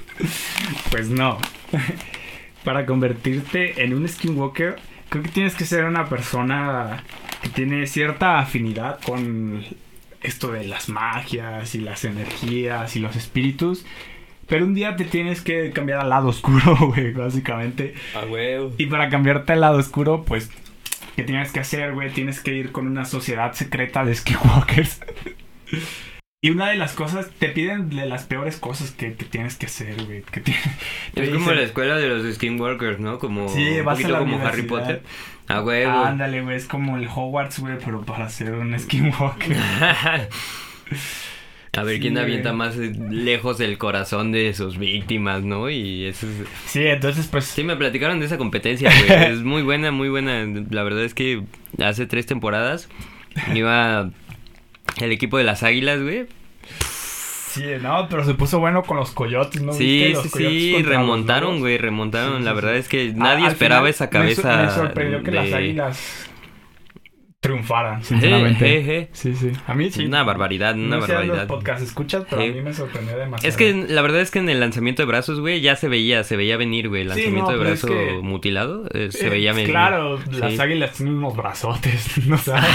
[0.90, 1.40] pues no.
[2.64, 4.78] Para convertirte en un skinwalker,
[5.14, 7.04] creo que tienes que ser una persona
[7.44, 9.64] que tiene cierta afinidad con
[10.22, 13.86] esto de las magias y las energías y los espíritus
[14.48, 17.94] pero un día te tienes que cambiar al lado oscuro, güey, básicamente.
[18.16, 18.70] Ah, güey.
[18.80, 20.50] Y para cambiarte al lado oscuro, pues,
[21.16, 22.12] ¿qué tienes que hacer, güey?
[22.12, 25.00] Tienes que ir con una sociedad secreta de skinwalkers.
[26.44, 29.96] Y una de las cosas, te piden de las peores cosas que, tienes que hacer,
[30.04, 30.26] güey.
[31.16, 33.18] es como la escuela de los skinwalkers, ¿no?
[33.18, 35.04] Como sí, un poquito como Harry Potter.
[35.48, 35.86] Ah, güey.
[35.86, 39.56] Ándale, güey, es como el Hogwarts, güey, pero para ser un skinwalker.
[41.76, 45.70] A ver quién avienta más eh, lejos del corazón de sus víctimas, ¿no?
[45.70, 46.46] Y eso es...
[46.66, 47.46] Sí, entonces pues...
[47.46, 49.24] Sí, me platicaron de esa competencia, güey.
[49.32, 50.46] es muy buena, muy buena.
[50.70, 51.42] La verdad es que
[51.82, 52.90] hace tres temporadas
[53.56, 54.12] iba
[55.02, 56.28] el equipo de las águilas, güey.
[57.54, 59.74] Sí, no, pero se puso bueno con los coyotes, ¿no?
[59.74, 62.44] Sí, sí, sí, remontaron, güey, remontaron.
[62.44, 64.64] la verdad es que nadie esperaba esa cabeza.
[64.64, 66.30] Me, sorprendió que las águilas
[67.44, 69.10] triunfara, sinceramente.
[69.12, 69.52] Sí, sí.
[69.68, 70.06] A mí sí.
[70.06, 71.36] Una barbaridad, una no sé barbaridad.
[71.36, 73.50] los podcasts escuchas, pero a mí me sorprendió demasiado.
[73.50, 76.24] Es que la verdad es que en el lanzamiento de brazos, güey, ya se veía,
[76.24, 77.02] se veía venir, güey.
[77.02, 77.88] El lanzamiento de brazo
[78.24, 79.70] mutilado, eh, se veía venir.
[79.70, 82.66] Claro, las águilas tienen unos brazotes, no sabes.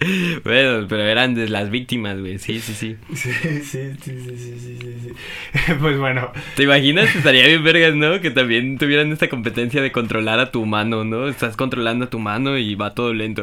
[0.44, 2.38] bueno, pero eran de las víctimas, güey.
[2.38, 2.96] Sí, sí, sí.
[3.14, 5.72] Sí, sí, sí, sí, sí, sí, sí.
[5.80, 6.30] Pues bueno.
[6.54, 7.14] ¿Te imaginas?
[7.14, 8.20] Estaría bien vergas, ¿no?
[8.20, 11.28] Que también tuvieran esta competencia de controlar a tu mano, ¿no?
[11.28, 13.42] Estás controlando a tu mano y va todo lento.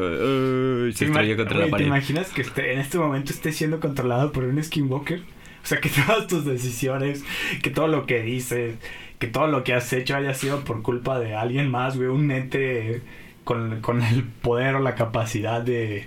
[0.93, 1.83] se estrella contra la pared.
[1.83, 5.19] ¿Te imaginas que en este momento estés siendo controlado por un skinwalker?
[5.19, 7.23] O sea, que todas tus decisiones,
[7.61, 8.75] que todo lo que dices,
[9.19, 12.07] que todo lo que has hecho haya sido por culpa de alguien más, güey.
[12.07, 13.01] Un ente
[13.43, 16.05] con, con el poder o la capacidad de,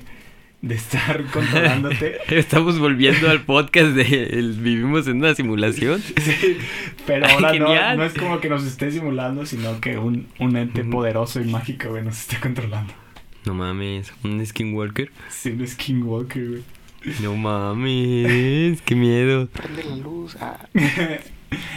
[0.61, 2.19] de estar controlándote.
[2.37, 6.03] Estamos volviendo al podcast de el- Vivimos en una simulación.
[6.19, 6.59] Sí,
[7.07, 10.57] pero Ay, ahora no, no es como que nos esté simulando, sino que un, un
[10.57, 12.93] ente poderoso y mágico, güey, nos esté controlando.
[13.47, 15.11] No mames, un skinwalker.
[15.31, 16.63] Sí, no es King Walker, güey.
[17.23, 19.47] No mames, qué miedo.
[19.47, 20.37] Prende la luz.
[20.41, 20.67] Ah,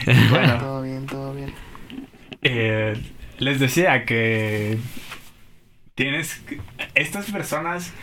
[0.05, 1.53] Bueno, todo bien, todo bien.
[2.41, 2.93] eh,
[3.37, 4.77] les decía que
[5.95, 6.41] tienes
[6.95, 7.93] estas personas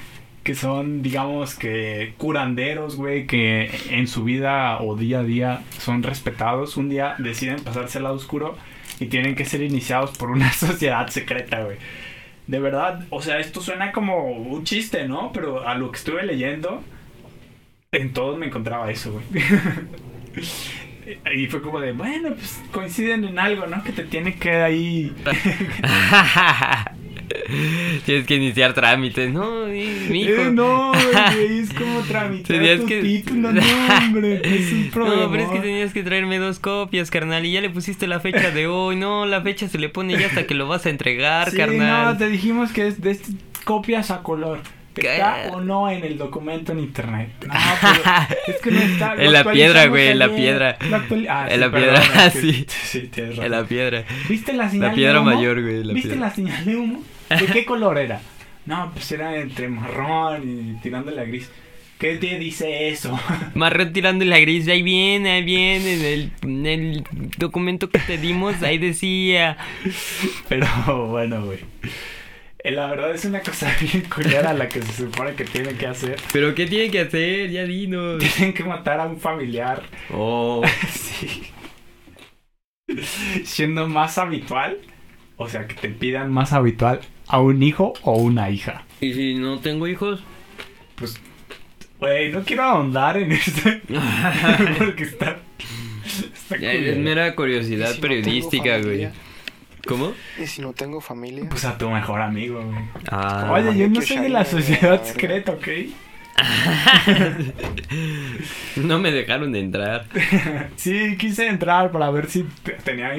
[0.49, 6.03] que son, digamos, que curanderos, güey, que en su vida o día a día son
[6.03, 8.57] respetados, un día deciden pasarse al lado oscuro
[8.99, 11.77] y tienen que ser iniciados por una sociedad secreta, güey.
[12.47, 15.33] De verdad, o sea, esto suena como un chiste, ¿no?
[15.35, 16.83] Pero a lo que estuve leyendo,
[17.93, 19.45] en todos me encontraba eso, güey.
[21.35, 23.83] Y fue como de, bueno, pues coinciden en algo, ¿no?
[23.83, 25.15] Que te tiene que ahí...
[28.05, 29.33] Tienes que iniciar trámites.
[29.33, 30.25] No, mi.
[30.27, 33.63] Eh, no, güey, es como tramitar Tenías tu que- título, no,
[33.99, 35.23] hombre, es un problema.
[35.23, 37.45] No, pero es que tenías que traerme dos copias, carnal.
[37.47, 38.97] Y ya le pusiste la fecha de hoy.
[38.97, 42.05] No, la fecha se le pone ya hasta que lo vas a entregar, Sí, carnal.
[42.13, 43.29] no, te dijimos que es de est-
[43.65, 44.61] copias a color.
[44.97, 47.31] ¿Está o no en el documento en internet?
[47.47, 49.15] No, pero es que no está.
[49.15, 50.77] En la piedra, güey, en la piedra.
[50.81, 53.09] Ah, En sí, la piedra, que- sí.
[53.13, 54.05] Tienes En la piedra.
[54.29, 55.31] ¿Viste la señal La piedra de humo?
[55.37, 55.85] mayor, güey.
[55.85, 56.27] La ¿Viste piedra.
[56.27, 57.03] la señal de humo?
[57.29, 58.21] ¿De qué color era?
[58.67, 60.43] No, pues era entre marrón
[60.77, 61.51] y tirándole a gris.
[61.99, 63.19] ¿Qué te dice eso?
[63.55, 67.05] Marrón tirando la gris, ahí viene, ahí viene, en el, en el
[67.39, 69.57] documento que te dimos, ahí decía.
[70.49, 71.59] Pero bueno, güey.
[72.63, 75.87] Eh, La verdad es una cosa bien culera la que se supone que tienen que
[75.89, 76.21] hacer.
[76.33, 77.51] ¿Pero qué tiene que hacer?
[77.51, 78.23] Ya dinos.
[78.37, 79.83] Tienen que matar a un familiar.
[80.13, 80.63] Oh,
[80.93, 81.45] Sí.
[83.45, 84.79] Siendo más habitual.
[85.37, 88.85] O sea, que te pidan más habitual a un hijo o una hija.
[89.01, 90.21] ¿y si no tengo hijos?
[90.97, 91.21] Pues,
[92.01, 93.71] güey, no quiero ahondar en esto.
[94.79, 95.39] porque está.
[96.35, 99.09] Está Ya, Es mera ¿Y curiosidad si no tengo periodística, güey.
[99.87, 100.13] ¿Cómo?
[100.43, 101.47] ¿Y si no tengo familia?
[101.49, 102.85] Pues a tu mejor amigo, güey.
[103.11, 105.69] Ah, Oye, yo no soy de la sociedad secreta, ¿ok?
[108.77, 110.07] no me dejaron de entrar.
[110.77, 113.13] Sí, quise entrar para ver si te- tenía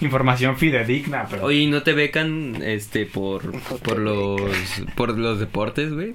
[0.00, 1.44] información fidedigna, pero...
[1.44, 3.52] Oye, ¿y no te becan este por
[3.82, 4.40] por los
[4.96, 6.14] por los deportes, güey?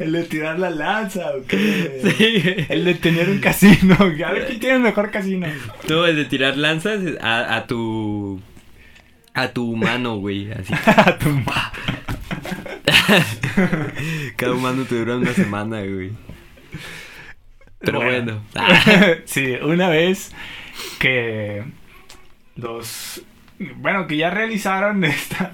[0.00, 2.00] El de tirar la lanza, ¿o qué?
[2.16, 2.66] Sí.
[2.68, 3.96] El de tener un casino.
[4.00, 5.46] A ver quién tiene el mejor casino.
[5.88, 8.40] No, el de tirar lanzas a, a tu
[9.34, 10.72] a tu humano, güey, así.
[10.86, 11.28] A tu
[14.36, 16.12] Cada humano te dura una semana, güey.
[17.78, 18.42] Pero bueno.
[19.24, 20.32] sí, una vez
[20.98, 21.64] que
[22.56, 23.22] los...
[23.76, 25.52] Bueno, que ya realizaron esta,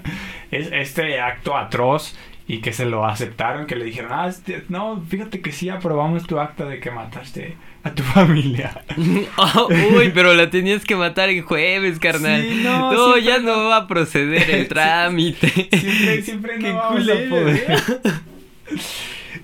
[0.51, 2.15] es- este acto atroz
[2.47, 6.25] y que se lo aceptaron, que le dijeron, ah, este- no, fíjate que sí aprobamos
[6.27, 8.81] tu acta de que mataste a tu familia.
[9.37, 9.67] Oh,
[9.97, 12.41] uy, pero la tenías que matar el jueves, carnal.
[12.41, 13.57] Sí, no, ya no.
[13.57, 15.49] no va a proceder el trámite.
[15.49, 17.81] Siempre, siempre no vamos a poder.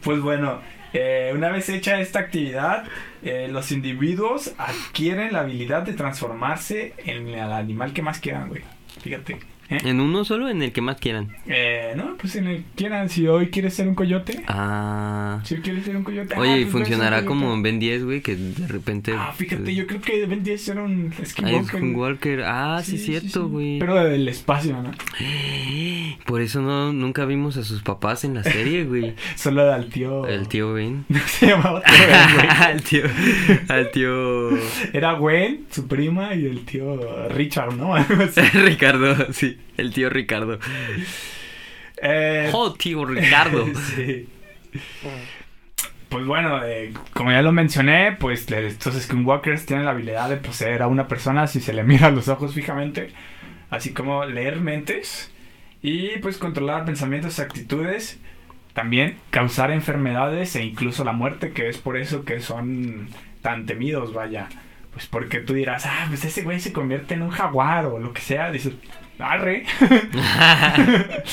[0.01, 0.61] Pues bueno,
[0.93, 2.85] eh, una vez hecha esta actividad,
[3.23, 8.61] eh, los individuos adquieren la habilidad de transformarse en el animal que más quieran, güey.
[9.03, 9.39] Fíjate.
[9.69, 9.77] ¿Eh?
[9.85, 11.29] En uno solo, en el que más quieran.
[11.47, 13.09] Eh, no, pues en el que quieran.
[13.09, 15.41] Si hoy quieres ser un coyote, Ah.
[15.43, 16.33] si hoy quieres ser un coyote.
[16.35, 18.21] ah, Oye, ¿y pues funcionará como en Ben 10, güey?
[18.21, 19.13] Que de repente.
[19.15, 21.81] Ah, fíjate, yo creo que Ben 10 era un Ah, skinwalker.
[21.83, 22.43] un Walker.
[22.45, 23.49] Ah, sí, Sí, cierto, sí.
[23.51, 23.79] güey.
[23.79, 24.91] Pero del espacio, ¿no?
[26.25, 29.15] Por eso no, nunca vimos a sus papás en la serie, güey.
[29.35, 30.27] Solo al tío.
[30.27, 31.05] El tío Ben.
[31.09, 32.47] No se llamaba tío Ben, güey.
[32.59, 33.03] al tío.
[33.67, 34.49] Al tío.
[34.93, 36.99] Era Gwen, su prima, y el tío
[37.29, 37.93] Richard, ¿no?
[38.53, 39.57] Ricardo, sí.
[39.77, 40.59] El tío Ricardo.
[42.01, 43.65] Eh, Oh, tío Ricardo.
[43.95, 44.27] sí.
[46.09, 50.81] Pues bueno, eh, como ya lo mencioné, pues estos skinwalkers tienen la habilidad de poseer
[50.81, 53.11] a una persona si se le mira a los ojos fijamente,
[53.69, 55.31] así como leer mentes
[55.83, 58.19] y pues controlar pensamientos y actitudes,
[58.73, 63.09] también causar enfermedades e incluso la muerte, que es por eso que son
[63.43, 64.49] tan temidos, vaya.
[64.91, 68.13] Pues porque tú dirás, ah, pues ese güey se convierte en un jaguar o lo
[68.13, 68.73] que sea, dices,
[69.19, 69.65] arre.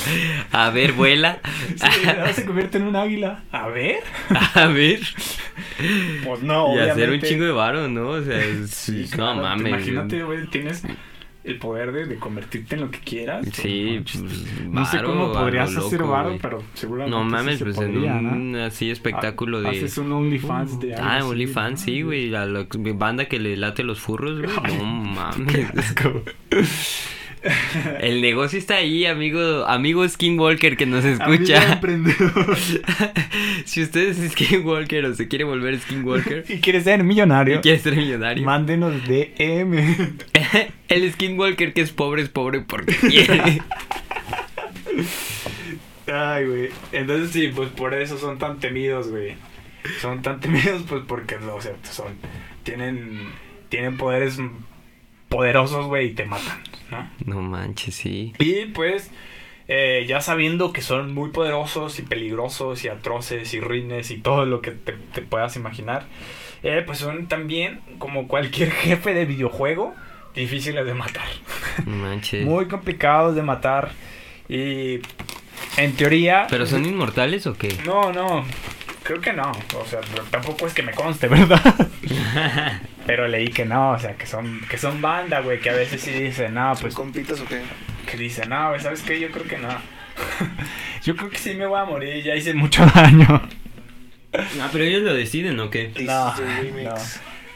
[0.51, 1.39] A ver, vuela.
[1.77, 3.43] Sí, se convierte en un águila.
[3.51, 3.97] A ver.
[4.55, 4.99] A ver.
[6.25, 7.27] Pues no, y hacer un obviamente.
[7.27, 8.09] chingo de varo, ¿no?
[8.09, 9.67] O sea, es- Sí, no claro, mames.
[9.67, 10.83] Imagínate, güey, tienes
[11.43, 13.45] el poder de, de convertirte en lo que quieras.
[13.53, 14.21] Sí, manches.
[14.21, 16.39] pues, no sé varo cómo a podrías hacer loco, varo, güey.
[16.41, 18.31] pero seguramente No sí mames, se pues podría, en ¿no?
[18.31, 19.69] un así espectáculo de.
[19.69, 21.85] Haces un OnlyFans de algo Ah, así, OnlyFans, ¿no?
[21.85, 22.35] sí, güey.
[22.35, 24.77] A la banda que le late los furros, güey.
[24.77, 25.53] No mames.
[25.53, 26.23] Qué asco.
[27.99, 31.79] El negocio está ahí, amigo, amigo Skinwalker que nos escucha.
[33.65, 37.79] si usted es Skinwalker o se quiere volver Skinwalker y quiere ser millonario, y quiere
[37.79, 39.77] ser millonario, mándenos DM.
[40.89, 43.61] El Skinwalker que es pobre es pobre porque quiere.
[46.11, 46.69] Ay, güey.
[46.91, 49.35] Entonces sí, pues por eso son tan temidos, güey.
[50.01, 52.15] Son tan temidos, pues porque, o sea, son.
[52.63, 53.29] Tienen.
[53.69, 54.39] Tienen poderes
[55.29, 56.59] poderosos, güey, y te matan,
[56.91, 57.09] ¿no?
[57.25, 58.33] No manches, sí.
[58.39, 59.11] Y pues.
[59.69, 64.45] Eh, ya sabiendo que son muy poderosos y peligrosos y atroces y ruines y todo
[64.45, 66.05] lo que te, puedas imaginar,
[66.63, 69.93] eh, pues son también como cualquier jefe de videojuego
[70.33, 71.27] difíciles de matar.
[71.85, 72.45] Manches.
[72.45, 73.91] muy complicados de matar
[74.47, 74.99] y
[75.77, 76.47] en teoría.
[76.49, 77.75] ¿Pero son inmortales o qué?
[77.85, 78.45] No, no.
[79.03, 79.51] Creo que no.
[79.79, 79.99] O sea,
[80.31, 81.61] tampoco es que me conste, ¿verdad?
[83.07, 86.01] Pero leí que no, o sea, que son, que son banda, güey, que a veces
[86.01, 86.93] sí dicen, no, pues.
[86.93, 87.61] ¿Compitas o qué?
[88.05, 89.17] Que dicen, no, güey, ¿sabes qué?
[89.17, 89.69] Yo creo que no.
[91.03, 93.41] Yo creo que sí me voy a morir, ya hice mucho daño.
[94.33, 95.93] Ah, pero ellos lo deciden, ¿o qué?
[96.01, 96.95] No, no.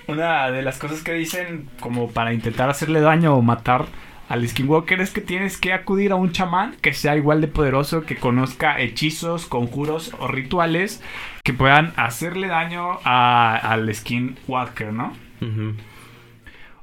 [0.07, 3.87] Una de las cosas que dicen, como para intentar hacerle daño o matar
[4.29, 8.03] al Skinwalker es que tienes que acudir a un chamán que sea igual de poderoso,
[8.03, 11.03] que conozca hechizos, conjuros o rituales
[11.43, 15.13] que puedan hacerle daño a, al Skinwalker, ¿no?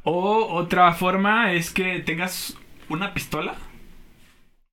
[0.02, 2.56] O otra forma es que tengas
[2.88, 3.54] una pistola.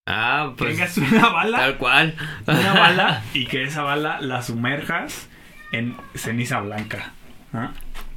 [0.06, 0.76] Ah, pues.
[0.76, 1.58] Tengas una bala.
[1.58, 2.16] Tal cual.
[2.48, 5.28] Una bala y que esa bala la sumerjas
[5.72, 7.12] en ceniza blanca.
[7.54, 7.72] ¿ah?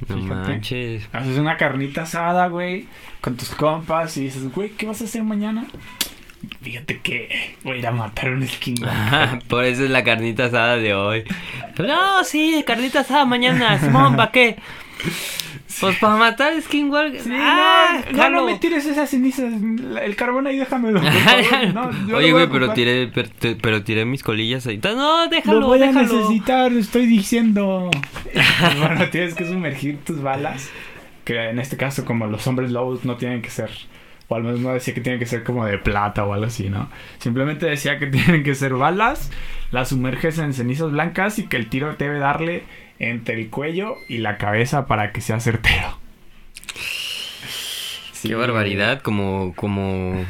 [0.07, 1.09] No manches.
[1.11, 2.87] Haces una carnita asada, güey,
[3.21, 5.65] con tus compas y dices, güey, ¿qué vas a hacer mañana?
[6.61, 8.77] Fíjate que voy a ir a matar un skin.
[9.49, 11.23] Por eso es la carnita asada de hoy.
[11.77, 13.77] no, sí, carnita asada mañana.
[13.79, 14.57] Simón, ¿para qué?
[15.79, 17.21] Pues para matar Skinwalker.
[17.21, 19.53] Sí, ah, no, no, me tires esas cenizas.
[19.53, 20.99] El carbón ahí déjamelo.
[22.15, 23.11] Oye, güey, pero tiré,
[23.61, 24.79] pero, tiré mis colillas ahí.
[24.83, 25.59] No, déjalo.
[25.61, 27.91] Lo voy a necesitar, estoy diciendo.
[28.79, 30.69] bueno, tienes que sumergir tus balas.
[31.23, 33.69] Que en este caso, como los hombres lobos no tienen que ser.
[34.27, 36.69] O al menos no decía que tienen que ser como de plata o algo así,
[36.69, 36.89] ¿no?
[37.19, 39.31] Simplemente decía que tienen que ser balas.
[39.71, 42.63] Las sumerges en cenizas blancas y que el tiro debe darle
[42.99, 45.97] entre el cuello y la cabeza para que sea certero.
[48.21, 50.25] Qué barbaridad, como, como,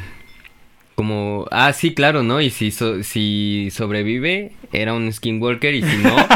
[0.94, 2.40] como, ah, sí, claro, ¿no?
[2.40, 6.14] Y si, si sobrevive, era un skinwalker y si no...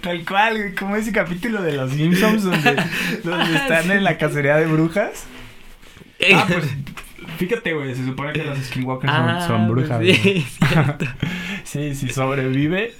[0.00, 2.76] Tal cual, como ese capítulo de los Simpsons donde,
[3.22, 5.26] donde están en la cacería de brujas.
[6.34, 6.64] Ah, pues
[7.36, 10.00] fíjate, güey, se supone que los skinwalkers son, ah, son, brujas.
[10.02, 10.46] Sí,
[11.64, 12.94] sí, si sobrevive,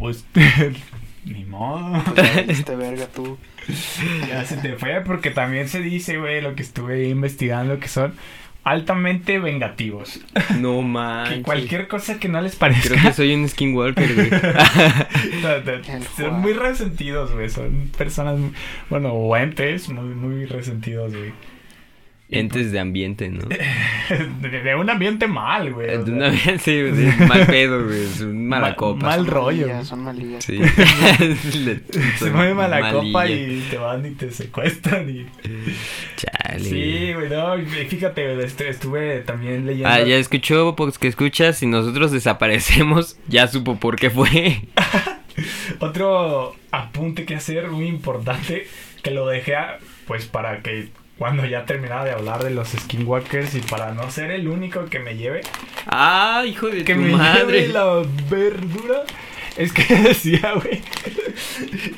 [0.00, 0.24] pues
[1.24, 2.02] ni modo.
[2.48, 3.38] Este verga tú.
[4.28, 8.14] Ya se te fue porque también se dice, güey, lo que estuve investigando que son
[8.64, 10.20] altamente vengativos.
[10.58, 11.38] No manches.
[11.38, 12.88] Que cualquier cosa que no les parezca.
[12.88, 14.30] Creo que soy un skinwalker, güey.
[16.16, 17.48] son muy resentidos, güey.
[17.48, 18.38] Son personas,
[18.88, 21.32] bueno, o entes muy, muy resentidos, güey.
[22.32, 23.42] Entes de ambiente, ¿no?
[23.48, 25.88] de, un ambiente mal, güey.
[25.88, 28.04] De un ambiente, sí, mal pedo, güey.
[28.04, 29.06] Es un mala copa.
[29.06, 29.84] Mal rollo.
[29.84, 30.44] son malillas.
[30.44, 30.58] Sí.
[32.18, 35.26] Se mueve mala copa y te van y te secuestran y...
[36.16, 36.60] Chale.
[36.60, 37.56] Sí, güey, no,
[37.88, 39.88] fíjate, estuve también leyendo...
[39.88, 44.62] Ah, ya escuchó, pues que escuchas, si nosotros desaparecemos, ya supo por qué fue.
[45.80, 48.66] Otro apunte que hacer muy importante,
[49.02, 49.54] que lo dejé,
[50.06, 50.90] pues para que
[51.20, 55.00] cuando ya terminaba de hablar de los skinwalkers y para no ser el único que
[55.00, 55.42] me lleve.
[55.84, 57.60] Ah, hijo de que tu me madre.
[57.60, 59.02] Lleve la verdura.
[59.54, 60.80] Es que decía, güey,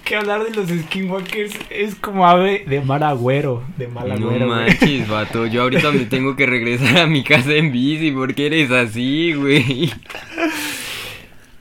[0.03, 4.45] que hablar de los skinwalkers es como ave de mal agüero, de mal agüero.
[4.45, 8.47] No manches, vato, yo ahorita me tengo que regresar a mi casa en bici porque
[8.47, 9.93] eres así, güey.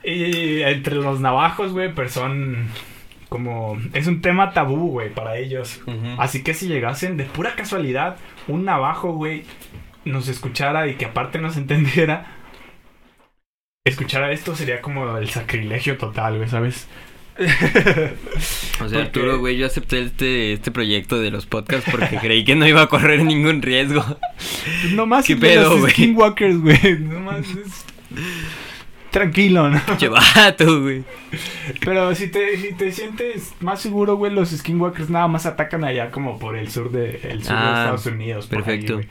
[0.04, 2.70] Y entre los navajos, güey, pero son
[3.32, 5.80] como es un tema tabú, güey, para ellos.
[6.18, 8.18] Así que si llegasen de pura casualidad
[8.50, 9.46] un navajo, güey,
[10.04, 12.28] nos escuchara y que aparte nos entendiera,
[13.86, 16.90] escuchara esto sería como el sacrilegio total, güey, ¿sabes?
[18.84, 22.56] o sea, Arturo, güey, yo acepté este, este proyecto de los podcasts porque creí que
[22.56, 24.04] no iba a correr ningún riesgo.
[24.92, 25.94] No más ¿Qué pedo, güey?
[25.94, 27.00] Skinwalkers, güey.
[27.00, 27.86] No más es
[29.12, 29.80] tranquilo, ¿no?
[29.98, 31.04] Chevato, güey.
[31.84, 36.10] Pero si te, si te sientes más seguro, güey, los skinwalkers nada más atacan allá
[36.10, 38.48] como por el sur de, el sur de ah, Estados Unidos.
[38.48, 39.02] Perfecto.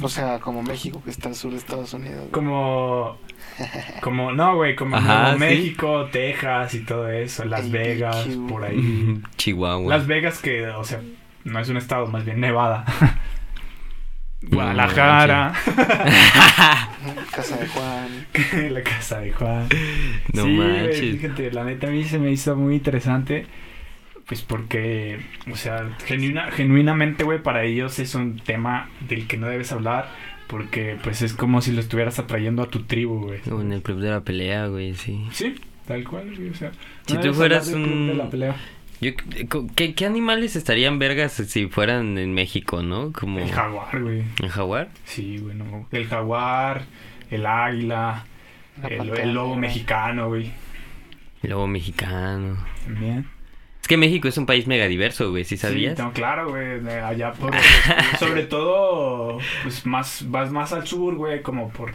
[0.00, 2.28] o sea, como México que está al sur de Estados Unidos.
[2.30, 3.18] Como...
[4.00, 4.98] Como, no, güey, como
[5.36, 9.20] México, Texas y todo eso, Las Vegas, por ahí.
[9.36, 9.96] Chihuahua.
[9.96, 11.02] Las Vegas que, o sea,
[11.44, 12.86] no es un estado, más bien Nevada.
[14.42, 15.52] Guadalajara.
[17.32, 18.26] casa de Juan.
[18.74, 19.68] la casa de Juan.
[20.32, 21.00] No sí, güey, manches.
[21.20, 23.46] fíjate, la neta a mí se me hizo muy interesante.
[24.26, 25.18] Pues porque,
[25.50, 30.08] o sea, genuina, genuinamente, güey, para ellos es un tema del que no debes hablar.
[30.46, 33.40] Porque, pues, es como si lo estuvieras atrayendo a tu tribu, güey.
[33.52, 35.24] O en el club de la pelea, güey, sí.
[35.32, 35.54] Sí,
[35.86, 36.72] tal cual, güey, o sea.
[37.06, 38.56] Si no tú fueras del club de un- la pelea.
[39.00, 39.12] Yo,
[39.76, 43.12] ¿qué, ¿Qué animales estarían vergas si fueran en México, no?
[43.12, 44.24] Como El jaguar, güey.
[44.42, 44.90] el jaguar.
[45.04, 45.86] Sí, güey, no.
[45.90, 46.82] El jaguar,
[47.30, 48.26] el águila,
[48.82, 50.52] La el, lobo mexicano, güey.
[51.42, 52.58] El lobo mexicano.
[52.84, 53.26] También.
[53.80, 55.96] Es que México es un país mega diverso, güey, ¿sí sabías?
[55.96, 56.86] Sí, no, claro, güey.
[56.86, 57.54] Allá por.
[58.18, 61.92] sobre todo, pues más, vas más al sur, güey, como por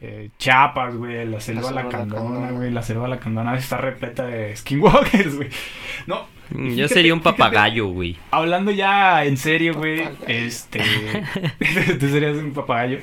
[0.00, 2.70] eh, Chiapas, güey, la selva selva lacandona, güey.
[2.70, 5.48] La selva lacandona está repleta de skinwalkers, güey.
[6.06, 6.26] No.
[6.50, 8.16] Yo sería un papagayo, güey.
[8.30, 10.80] Hablando ya en serio, güey, este.
[12.00, 13.00] Tú serías un papagayo.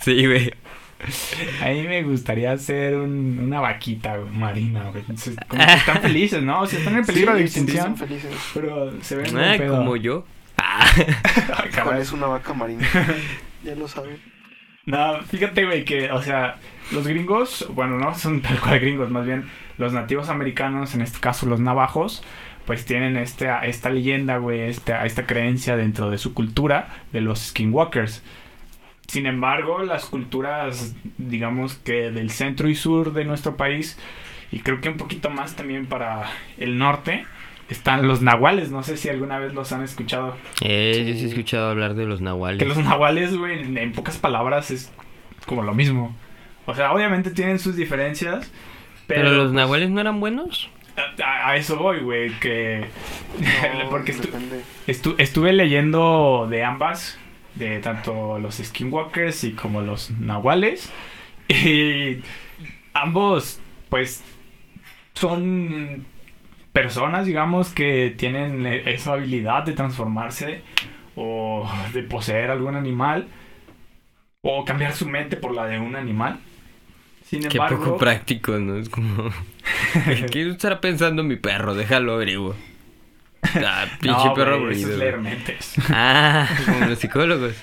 [0.00, 0.52] Sí, güey.
[1.62, 5.02] A mí me gustaría ser un- una vaquita güey, marina, güey.
[5.48, 6.62] Como que están felices, ¿no?
[6.62, 7.96] O sea, están en peligro de Sí, sí, sí, extinción.
[7.98, 8.34] son felices.
[8.54, 10.24] Pero se ven Ah, como yo.
[10.58, 12.88] Ah, Ay, ¿Cuál es una vaca marina?
[13.62, 14.16] ya lo saben.
[14.86, 16.58] No, fíjate, güey, que, o sea,
[16.92, 21.18] los gringos, bueno, no son tal cual gringos, más bien los nativos americanos, en este
[21.18, 22.22] caso los navajos,
[22.66, 27.40] pues tienen este, esta leyenda, güey, esta, esta creencia dentro de su cultura de los
[27.48, 28.22] skinwalkers.
[29.08, 33.98] Sin embargo, las culturas, digamos que del centro y sur de nuestro país,
[34.52, 37.26] y creo que un poquito más también para el norte,
[37.68, 38.70] están los nahuales.
[38.70, 40.36] No sé si alguna vez los han escuchado.
[40.62, 42.58] eh, yo sí he escuchado hablar de los nahuales.
[42.58, 44.92] Que los nahuales, güey, en, en pocas palabras es
[45.46, 46.14] como lo mismo.
[46.66, 48.50] O sea, obviamente tienen sus diferencias,
[49.06, 50.68] pero, Pero los nahuales no eran buenos.
[51.24, 52.86] a, a eso voy, güey, que...
[53.38, 54.14] No, porque
[54.86, 57.18] estu- estuve leyendo de ambas,
[57.54, 60.90] de tanto los skinwalkers y como los nahuales,
[61.48, 62.18] y
[62.94, 64.24] ambos, pues,
[65.14, 66.04] son
[66.76, 70.60] personas, digamos, que tienen eh, esa habilidad de transformarse
[71.16, 73.28] o de poseer algún animal
[74.42, 76.38] o cambiar su mente por la de un animal.
[77.24, 78.76] Sin Qué embargo, poco práctico, ¿no?
[78.76, 79.30] Es como...
[80.30, 81.74] ¿Qué estará pensando mi perro?
[81.74, 82.54] Déjalo averiguo.
[83.64, 84.90] Ah, pinche no, perro eso aburrido.
[84.90, 85.74] es leer mentes.
[85.88, 87.54] Ah, como los psicólogos.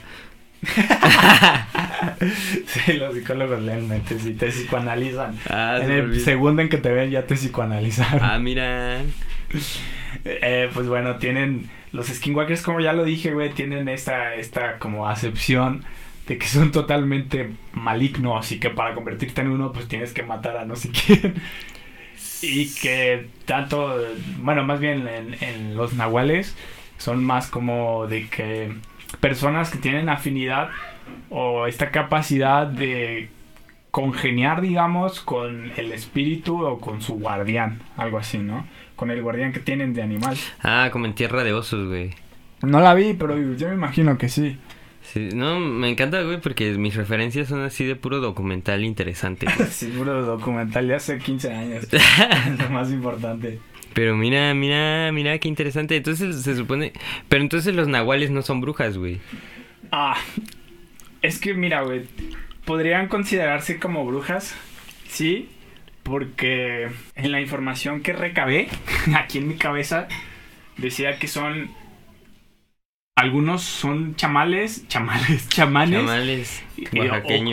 [2.66, 5.38] Sí, los psicólogos leen mentes y te psicoanalizan.
[5.50, 6.22] Ah, en el bien.
[6.24, 8.24] segundo en que te ven ya te psicoanalizaron.
[8.24, 9.02] Ah, mira.
[10.26, 15.08] Eh, pues bueno, tienen los skinwalkers, como ya lo dije, güey, tienen esta, esta como
[15.08, 15.84] acepción
[16.28, 20.58] de que son totalmente malignos y que para convertirte en uno pues tienes que matar
[20.58, 21.36] a no sé quién.
[22.42, 23.98] Y que tanto,
[24.40, 26.56] bueno, más bien en, en los nahuales
[26.98, 28.74] son más como de que
[29.20, 30.70] personas que tienen afinidad
[31.30, 33.30] o esta capacidad de
[33.92, 38.66] congeniar, digamos, con el espíritu o con su guardián, algo así, ¿no?
[38.96, 40.36] Con el guardián que tienen de animal.
[40.64, 42.12] Ah, como en Tierra de Osos, güey.
[42.64, 44.58] No la vi, pero yo me imagino que sí.
[45.14, 49.46] Sí, no, me encanta, güey, porque mis referencias son así de puro documental interesante.
[49.70, 51.88] Sí, puro documental de hace 15 años.
[52.58, 53.60] lo más importante.
[53.94, 55.96] Pero mira, mira, mira qué interesante.
[55.98, 56.94] Entonces se supone...
[57.30, 59.20] Pero entonces los nahuales no son brujas, güey.
[59.92, 60.18] Ah,
[61.22, 62.06] es que mira, güey,
[62.66, 64.56] podrían considerarse como brujas,
[65.08, 65.48] sí,
[66.02, 68.68] porque en la información que recabé,
[69.16, 70.08] aquí en mi cabeza,
[70.78, 71.70] decía que son...
[73.16, 76.02] Algunos son chamales, chamales, chamanes.
[76.02, 76.64] Chamales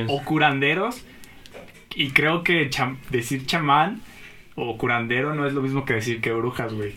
[0.09, 1.05] o curanderos.
[1.95, 4.01] Y creo que cham- decir chamán
[4.55, 6.95] o curandero no es lo mismo que decir que brujas, güey.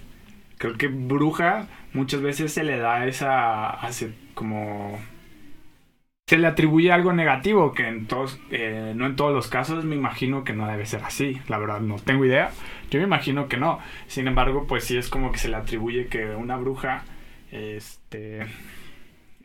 [0.57, 3.69] Creo que bruja muchas veces se le da esa...
[3.69, 4.97] hace como...
[6.29, 9.95] Se le atribuye algo negativo, que en todos, eh, no en todos los casos me
[9.95, 11.41] imagino que no debe ser así.
[11.49, 12.51] La verdad, no tengo idea.
[12.89, 13.79] Yo me imagino que no.
[14.07, 17.03] Sin embargo, pues sí es como que se le atribuye que una bruja,
[17.53, 18.41] este,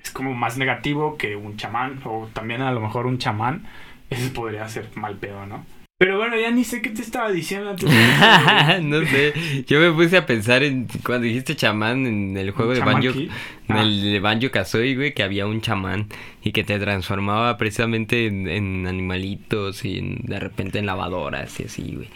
[0.03, 3.67] es como más negativo que un chamán, o también a lo mejor un chamán,
[4.11, 5.65] ese podría ser mal pedo, ¿no?
[6.01, 7.75] Pero bueno, ya ni sé qué te estaba diciendo
[8.83, 9.65] no sé.
[9.67, 13.19] Yo me puse a pensar en cuando dijiste chamán en el juego de ¿Chamán Banjo,
[13.19, 13.31] en
[13.69, 13.83] Ah.
[13.83, 16.07] el de Banjo Kazooie, güey, que había un chamán
[16.45, 21.65] y que te transformaba precisamente en, en animalitos y en- de repente en lavadoras y
[21.65, 22.09] así, güey.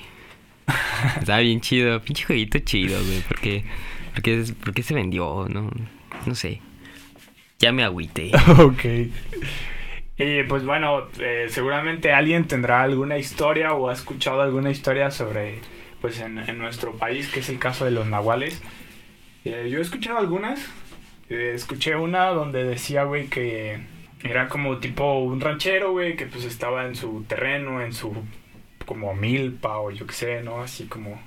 [1.19, 3.65] Estaba bien chido, pinche jueguito chido, güey, porque
[4.15, 5.71] porque es- porque se vendió, no
[6.27, 6.61] no sé.
[7.59, 8.31] Ya me agüité.
[8.59, 8.85] ok.
[10.19, 15.59] Y pues bueno, eh, seguramente alguien tendrá alguna historia o ha escuchado alguna historia sobre,
[16.01, 18.63] pues en, en nuestro país, que es el caso de los nahuales.
[19.45, 20.61] Eh, yo he escuchado algunas,
[21.29, 23.81] eh, escuché una donde decía, güey, que
[24.23, 28.15] era como tipo un ranchero, güey, que pues estaba en su terreno, en su
[28.87, 30.61] como milpa o yo qué sé, ¿no?
[30.61, 31.21] Así como,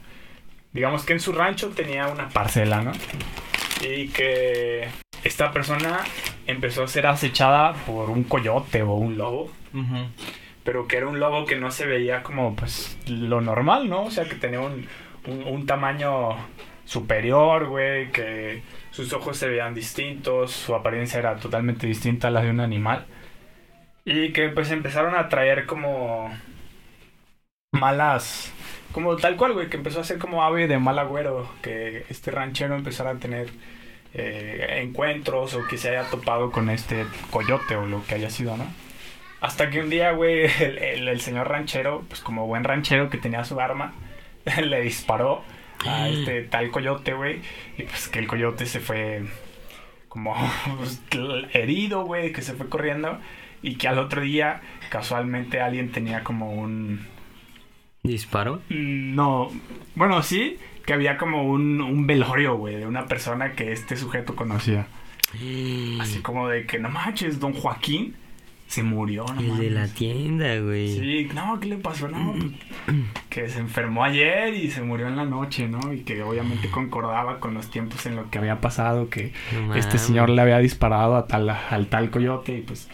[0.75, 2.91] digamos que en su rancho tenía una parcela, ¿no?
[3.81, 4.89] Y que
[5.23, 5.99] esta persona
[6.47, 9.49] empezó a ser acechada por un coyote o un lobo.
[10.65, 14.03] Pero que era un lobo que no se veía como pues lo normal, ¿no?
[14.03, 14.85] O sea, que tenía un,
[15.25, 16.35] un tamaño
[16.83, 18.61] superior, güey, que
[18.91, 23.05] sus ojos se veían distintos, su apariencia era totalmente distinta a la de un animal.
[24.03, 26.29] Y que pues empezaron a traer como
[27.71, 28.51] malas,
[28.95, 32.31] como tal cual, güey, que empezó a ser como ave de mal agüero, que este
[32.31, 33.49] ranchero empezara a tener
[34.13, 38.55] eh, encuentros o que se haya topado con este coyote o lo que haya sido,
[38.55, 38.65] ¿no?
[39.41, 43.59] Hasta que un día, güey, el, señor ranchero, pues como buen ranchero que tenía su
[43.59, 43.93] arma,
[44.63, 45.43] le disparó
[45.85, 47.41] a este tal coyote, güey,
[47.77, 49.25] y pues que el coyote se fue
[50.07, 50.33] como
[50.77, 51.01] pues,
[51.51, 53.19] herido, güey, que se fue corriendo
[53.61, 57.13] y que al otro día casualmente alguien tenía como un
[58.07, 58.61] ¿Disparo?
[58.69, 59.51] Mm, no.
[59.95, 64.35] Bueno, sí, que había como un, un velorio, güey, de una persona que este sujeto
[64.35, 64.87] conocía.
[65.99, 68.15] Así como de que no manches, don Joaquín
[68.67, 70.99] se murió, no El de la tienda, güey.
[70.99, 72.07] Sí, no, ¿qué le pasó?
[72.07, 72.33] No,
[72.85, 72.95] pues,
[73.29, 75.93] que se enfermó ayer y se murió en la noche, ¿no?
[75.93, 79.33] Y que obviamente concordaba con los tiempos en lo que había pasado, que
[79.75, 82.89] este señor le había disparado a tal, al tal coyote y pues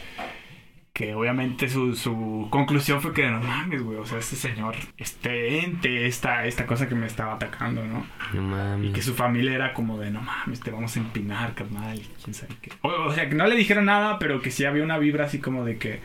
[1.02, 5.66] que obviamente su, su conclusión fue que no mames, güey, o sea, este señor, este
[5.66, 8.06] ente, esta, esta cosa que me estaba atacando, ¿no?
[8.34, 8.91] No mames.
[8.91, 12.36] Y que su familia era como de, no mames, te vamos a empinar, carnal, quién
[12.36, 12.72] sabe qué.
[12.84, 15.66] O, sea, que no le dijeron nada, pero que sí había una vibra así como
[15.66, 15.99] de que...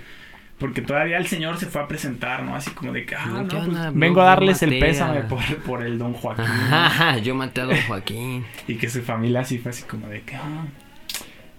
[0.59, 2.57] Porque todavía el señor se fue a presentar, ¿no?
[2.57, 5.99] Así como de que, ah, no, pues, vengo a darles el pésame por, por, el
[5.99, 6.47] don Joaquín.
[7.22, 8.47] yo maté a don Joaquín.
[8.66, 10.64] y que su familia así fue así como de que, ah,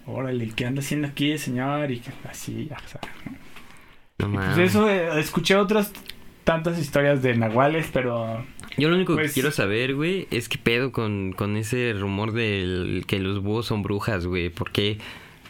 [0.08, 1.92] órale, ¿qué anda haciendo aquí, señor?
[1.92, 3.02] Y así, o sea.
[4.20, 5.94] No pues eso, eh, escuché otras
[6.44, 8.44] tantas historias de nahuales, pero...
[8.78, 12.32] Yo lo único que pues quiero saber, güey, es qué pedo con, con ese rumor
[12.32, 14.50] de que los búhos son brujas, güey.
[14.50, 14.98] ¿Por qué?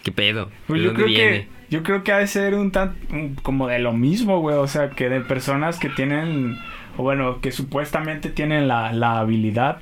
[0.03, 0.49] ¿Qué pedo?
[0.67, 2.95] Pues yo creo que yo creo que ha de ser un tan
[3.43, 6.57] como de lo mismo, güey, o sea, que de personas que tienen
[6.97, 9.81] o bueno, que supuestamente tienen la, la habilidad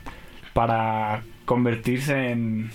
[0.53, 2.71] para convertirse en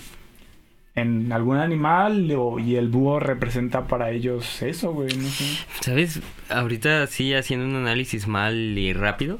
[0.95, 5.45] en algún animal y el búho representa para ellos eso, güey, no sé.
[5.79, 6.21] ¿Sabes?
[6.49, 9.39] Ahorita sí haciendo un análisis mal y rápido.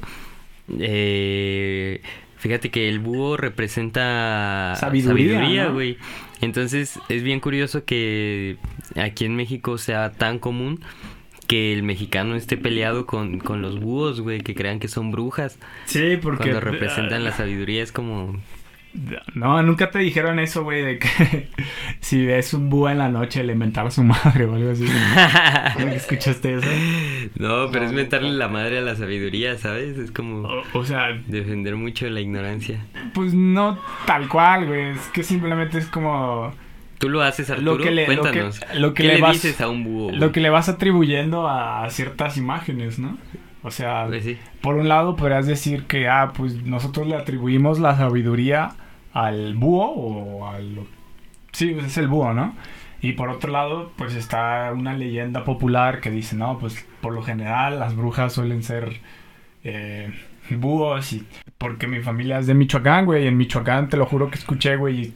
[0.80, 2.02] Eh,
[2.38, 5.98] fíjate que el búho representa sabiduría, güey.
[6.40, 8.58] Entonces es bien curioso que
[8.96, 10.80] aquí en México sea tan común
[11.48, 15.60] que el mexicano esté peleado con, con los búhos, güey, que crean que son brujas.
[15.84, 16.44] Sí, porque...
[16.44, 18.40] Cuando representan la sabiduría es como...
[19.36, 21.48] No, nunca te dijeron eso, güey, de que
[22.02, 24.86] si ves un búho en la noche le mentaba a su madre o algo así.
[25.96, 26.68] ¿Escuchaste eso?
[27.36, 29.98] No, pero es mentarle la madre a la sabiduría, ¿sabes?
[29.98, 30.48] Es como.
[30.74, 31.18] O, sea.
[31.28, 32.86] Defender mucho la ignorancia.
[33.14, 34.90] Pues no tal cual, güey.
[34.92, 36.54] Es que simplemente es como.
[36.98, 37.78] ¿Tú lo haces, Arturo?
[37.78, 38.60] Lo que le, Cuéntanos.
[38.76, 40.12] Lo que, ¿Qué le, dices a un búho?
[40.12, 43.18] Lo que le vas atribuyendo a ciertas imágenes, ¿no?
[43.64, 47.96] O sea, pues por un lado podrías decir que, ah, pues nosotros le atribuimos la
[47.96, 48.74] sabiduría
[49.14, 50.80] al búho o al...
[51.52, 52.56] Sí, es el búho, ¿no?
[53.02, 57.24] Y por otro lado, pues está una leyenda popular que dice, no, pues por lo
[57.24, 59.00] general las brujas suelen ser
[59.64, 60.12] eh,
[60.52, 61.26] búhos y...
[61.58, 64.76] Porque mi familia es de Michoacán, güey, y en Michoacán te lo juro que escuché,
[64.76, 65.14] güey, y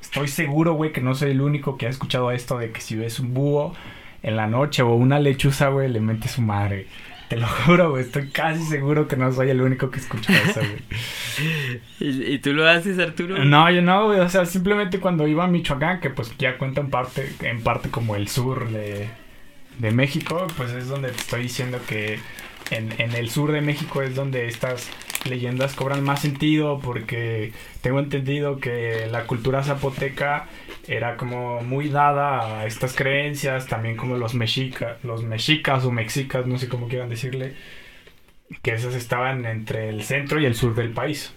[0.00, 2.96] estoy seguro, güey, que no soy el único que ha escuchado esto de que si
[2.96, 3.74] ves un búho
[4.22, 6.86] en la noche o una lechuza, güey, le mete su madre.
[7.28, 8.02] Te lo juro, güey.
[8.02, 11.80] Estoy casi seguro que no soy el único que escucha eso, güey.
[12.34, 13.44] ¿Y, tú lo haces, Arturo?
[13.44, 14.20] No, yo no, güey.
[14.20, 17.90] O sea, simplemente cuando iba a Michoacán, que pues ya cuenta en parte, en parte
[17.90, 19.08] como el sur de,
[19.78, 22.18] de México, pues es donde te estoy diciendo que
[22.70, 24.90] en, en el sur de México es donde estas
[25.24, 30.46] leyendas cobran más sentido porque tengo entendido que la cultura zapoteca
[30.88, 36.46] era como muy dada a estas creencias, también como los mexicas, los mexicas o mexicas,
[36.46, 37.54] no sé cómo quieran decirle,
[38.62, 41.34] que esas estaban entre el centro y el sur del país.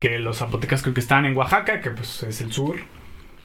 [0.00, 2.76] Que los zapotecas creo que estaban en Oaxaca, que pues es el sur.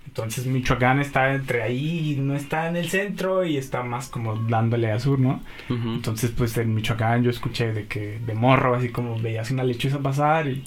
[0.06, 4.92] Entonces Michoacán está entre ahí, no está en el centro y está más como dándole
[4.92, 5.44] al sur, ¿no?
[5.70, 10.00] Entonces pues en Michoacán yo escuché de que de morro, así como veías una lechuza
[10.00, 10.64] pasar y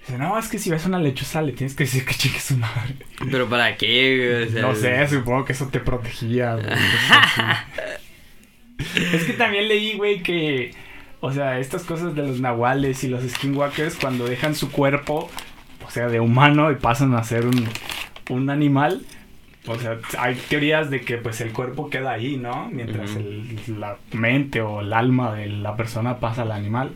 [0.00, 2.56] Dice, no, es que si ves una lechuza le tienes que decir que chique su
[2.56, 2.96] madre.
[3.30, 4.48] ¿Pero para qué?
[4.60, 6.56] no sé, supongo que eso te protegía,
[9.12, 10.72] es que también leí, güey, que...
[11.22, 15.28] O sea, estas cosas de los nahuales y los skinwalkers, cuando dejan su cuerpo,
[15.84, 17.68] o o sea, de humano y pasan a ser un,
[18.28, 19.02] un animal.
[19.66, 22.68] O sea, hay teorías de que pues el cuerpo queda ahí, ¿no?
[22.70, 26.92] Mientras el, la mente o el alma de la persona pasa al animal.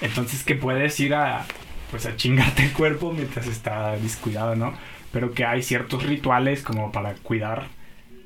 [0.00, 1.44] Entonces que puedes ir a
[1.92, 4.72] pues a chingarte el cuerpo mientras está descuidado, ¿no?
[5.12, 7.68] Pero que hay ciertos rituales como para cuidar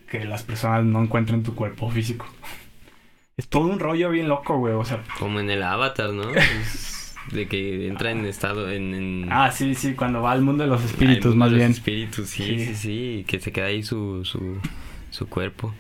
[0.08, 2.26] que las personas no encuentren tu cuerpo físico.
[3.36, 5.02] Es todo un rollo bien loco, güey, o sea...
[5.18, 6.22] Como en el avatar, ¿no?
[7.32, 10.84] de que entra en estado en, Ah, sí, sí, cuando va al mundo de los
[10.84, 11.68] espíritus, más de bien.
[11.70, 14.60] Los espíritus, sí, sí, sí, que se queda ahí su, su,
[15.10, 15.74] su cuerpo.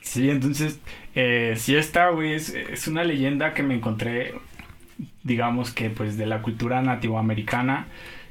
[0.00, 0.80] Sí, entonces,
[1.14, 4.34] eh, sí está, güey, es, es una leyenda que me encontré,
[5.24, 7.86] digamos que pues de la cultura nativoamericana,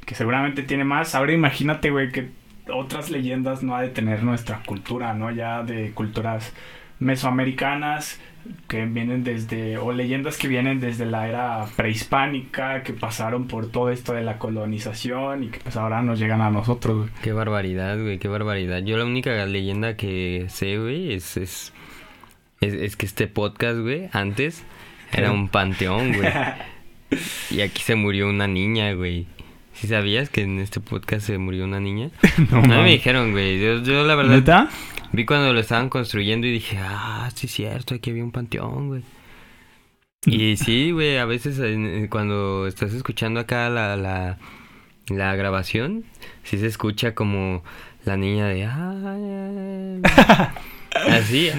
[0.06, 1.16] que seguramente tiene más.
[1.16, 2.30] Ahora imagínate, güey, que
[2.72, 5.32] otras leyendas no ha de tener nuestra cultura, ¿no?
[5.32, 6.54] Ya de culturas
[7.00, 8.20] mesoamericanas
[8.68, 13.89] que vienen desde, o leyendas que vienen desde la era prehispánica, que pasaron por todo
[13.89, 17.10] esto de la colonización y que pues ahora nos llegan a nosotros, güey.
[17.22, 18.80] Qué barbaridad, güey, qué barbaridad.
[18.80, 21.74] Yo la única leyenda que sé, güey, es, es,
[22.60, 24.64] es, que este podcast, güey, antes
[25.14, 26.30] era un panteón, güey.
[27.51, 29.28] y aquí se murió una niña, güey.
[29.74, 32.09] ¿Sí sabías que en este podcast se murió una niña?
[32.51, 33.59] no, me dijeron, güey.
[33.59, 34.36] Yo, yo la verdad...
[34.36, 34.70] ¿Neta?
[35.11, 38.88] Vi cuando lo estaban construyendo y dije, ah, sí es cierto, aquí había un panteón,
[38.88, 39.03] güey.
[40.26, 41.59] Y sí, güey, a veces
[42.09, 44.39] cuando estás escuchando acá la, la,
[45.09, 46.03] la grabación,
[46.43, 47.64] sí se escucha como
[48.05, 50.01] la niña de...
[51.10, 51.50] Así.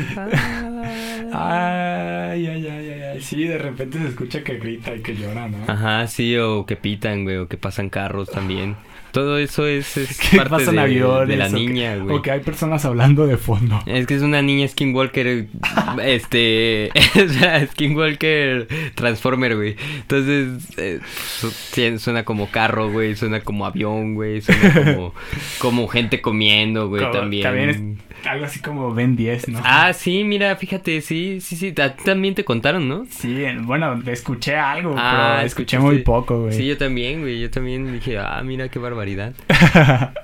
[1.32, 5.58] Ay, ay, ay, ay, Sí, de repente se escucha que grita y que llora, ¿no?
[5.66, 8.76] Ajá, sí, o que pitan, güey, o que pasan carros también.
[9.14, 12.16] Todo eso es, es parte de, aviones, de, la niña, güey.
[12.16, 13.80] O que hay personas hablando de fondo.
[13.86, 15.46] Es que es una niña Skinwalker,
[16.02, 16.90] este,
[17.70, 18.66] Skinwalker
[18.96, 19.76] Transformer, güey.
[20.00, 21.00] Entonces, eh,
[21.98, 25.14] suena como carro, güey, suena como avión, güey, suena como,
[25.58, 27.42] como gente comiendo, güey, también.
[27.44, 29.60] También es algo así como Ben 10, ¿no?
[29.64, 33.06] Ah, sí, mira, fíjate, sí, sí, sí, también te contaron, ¿no?
[33.10, 36.52] Sí, bueno, escuché algo, ah, pero escuché muy poco, güey.
[36.52, 39.34] Sí, yo también, güey, yo también dije, ah, mira qué barbaridad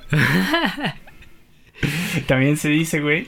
[2.27, 3.27] También se dice, güey,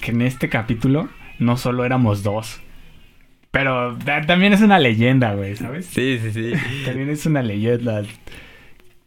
[0.00, 1.08] que en este capítulo
[1.38, 2.60] no solo éramos dos.
[3.50, 3.96] Pero
[4.26, 5.86] también es una leyenda, güey, ¿sabes?
[5.86, 6.52] Sí, sí, sí.
[6.84, 8.02] También es una leyenda.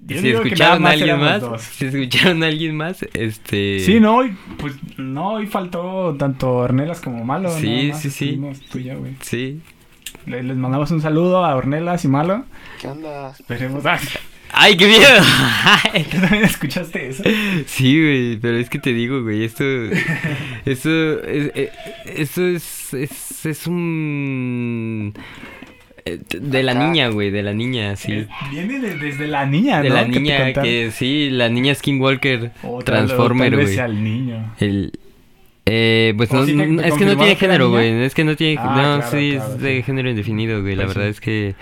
[0.06, 3.80] Si escucharon a alguien más, si escucharon a alguien más, este...
[3.80, 4.22] Sí, no,
[4.58, 7.50] pues no, hoy faltó tanto Ornelas como Malo.
[7.58, 8.40] Sí, sí, sí.
[9.22, 9.62] Sí.
[10.26, 12.46] Les, mandamos un saludo a Ornelas y Malo.
[12.80, 13.32] ¿Qué onda?
[13.32, 13.84] Esperemos...
[14.54, 15.04] ¡Ay, qué miedo!
[16.12, 17.24] ¿Tú también escuchaste eso?
[17.66, 19.64] Sí, güey, pero es que te digo, güey, esto...
[20.66, 21.52] Eso es...
[21.56, 21.72] Eh,
[22.06, 22.94] eso es...
[22.94, 25.14] Es, es un...
[26.08, 28.26] Eh, de la niña, güey, de la niña, sí.
[28.52, 29.84] Viene desde la niña, ¿no?
[29.84, 32.52] De la niña, que, sí, la niña Skinwalker
[32.86, 33.78] Transformer, güey.
[33.78, 34.54] al niño.
[34.60, 34.94] El...
[35.70, 38.04] Eh, pues no, es que no tiene género, güey.
[38.04, 38.58] Es que no tiene...
[38.58, 40.76] Ah, no, sí, es de género indefinido, güey.
[40.76, 41.56] la pues verdad es que...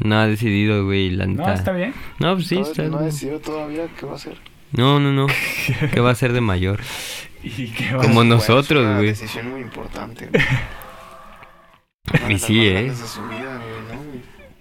[0.00, 1.46] No ha decidido, güey, la neta.
[1.46, 1.94] No, está bien.
[2.18, 4.36] No, pues sí, está No ha decidido todavía qué va a hacer.
[4.72, 5.28] No, no, no.
[5.92, 6.80] ¿Qué va a hacer de mayor?
[7.44, 9.10] ¿Y qué va Como a nosotros, güey.
[9.10, 10.30] Es una decisión muy importante.
[12.28, 12.92] y sí, ¿eh?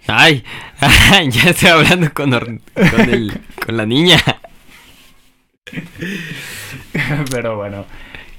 [0.07, 0.43] Ay,
[1.29, 4.17] ya estoy hablando con, con, el, con la niña.
[7.31, 7.85] Pero bueno,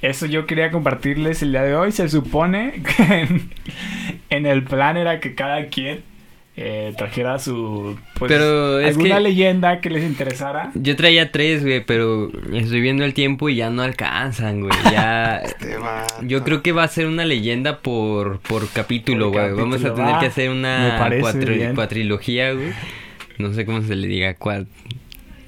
[0.01, 1.91] eso yo quería compartirles el día de hoy.
[1.91, 3.27] Se supone que
[4.29, 6.03] en el plan era que cada quien
[6.57, 10.71] eh, trajera su pues pero alguna leyenda que les interesara.
[10.73, 14.73] Yo traía tres, güey, pero estoy viendo el tiempo y ya no alcanzan, güey.
[14.91, 15.75] Ya este
[16.21, 19.51] yo creo que va a ser una leyenda por por capítulo, güey.
[19.53, 21.09] Vamos a tener que hacer una
[21.75, 22.71] cuatrilogía, güey.
[23.37, 24.67] No sé cómo se le diga, cuál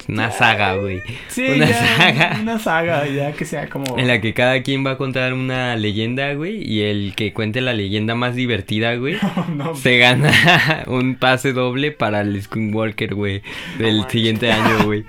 [0.08, 1.02] una saga, güey.
[1.28, 2.38] Sí, una saga.
[2.42, 3.98] Una saga, ya que sea como.
[3.98, 6.64] En la que cada quien va a contar una leyenda, güey.
[6.64, 9.18] Y el que cuente la leyenda más divertida, güey.
[9.76, 10.32] se gana
[10.88, 13.42] un pase doble para el Skinwalker, güey.
[13.78, 15.06] Del siguiente año, güey.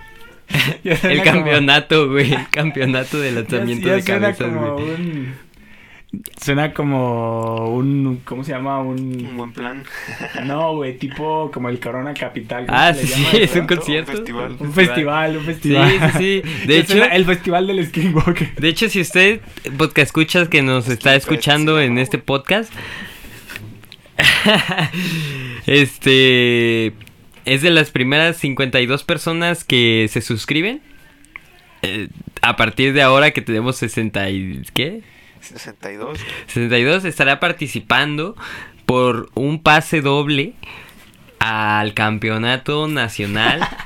[0.85, 2.33] el campeonato, güey.
[2.33, 5.48] El campeonato de lanzamiento de cabezas, güey.
[6.41, 8.23] Suena como un.
[8.25, 8.81] ¿Cómo se llama?
[8.81, 9.27] Un.
[9.27, 9.85] Un buen plan.
[10.45, 12.65] No, güey, tipo como el Corona Capital.
[12.69, 14.13] Ah, sí, sí, es un concierto.
[14.13, 14.57] Un festival.
[14.59, 15.91] Un festival, un festival.
[15.91, 16.43] Sí, sí, sí.
[16.67, 18.55] De hecho, el festival del Skinwalker.
[18.55, 19.41] De hecho, si usted,
[19.77, 22.73] podcast escuchas que nos está escuchando en este podcast,
[25.67, 26.95] este.
[27.45, 30.81] Es de las primeras 52 personas que se suscriben.
[31.83, 32.09] Eh,
[32.43, 34.63] a partir de ahora que tenemos 60 y...
[34.75, 35.03] ¿Qué?
[35.41, 36.19] 62.
[36.47, 38.37] 62 estará participando
[38.87, 40.55] por un pase doble
[41.41, 43.61] al campeonato nacional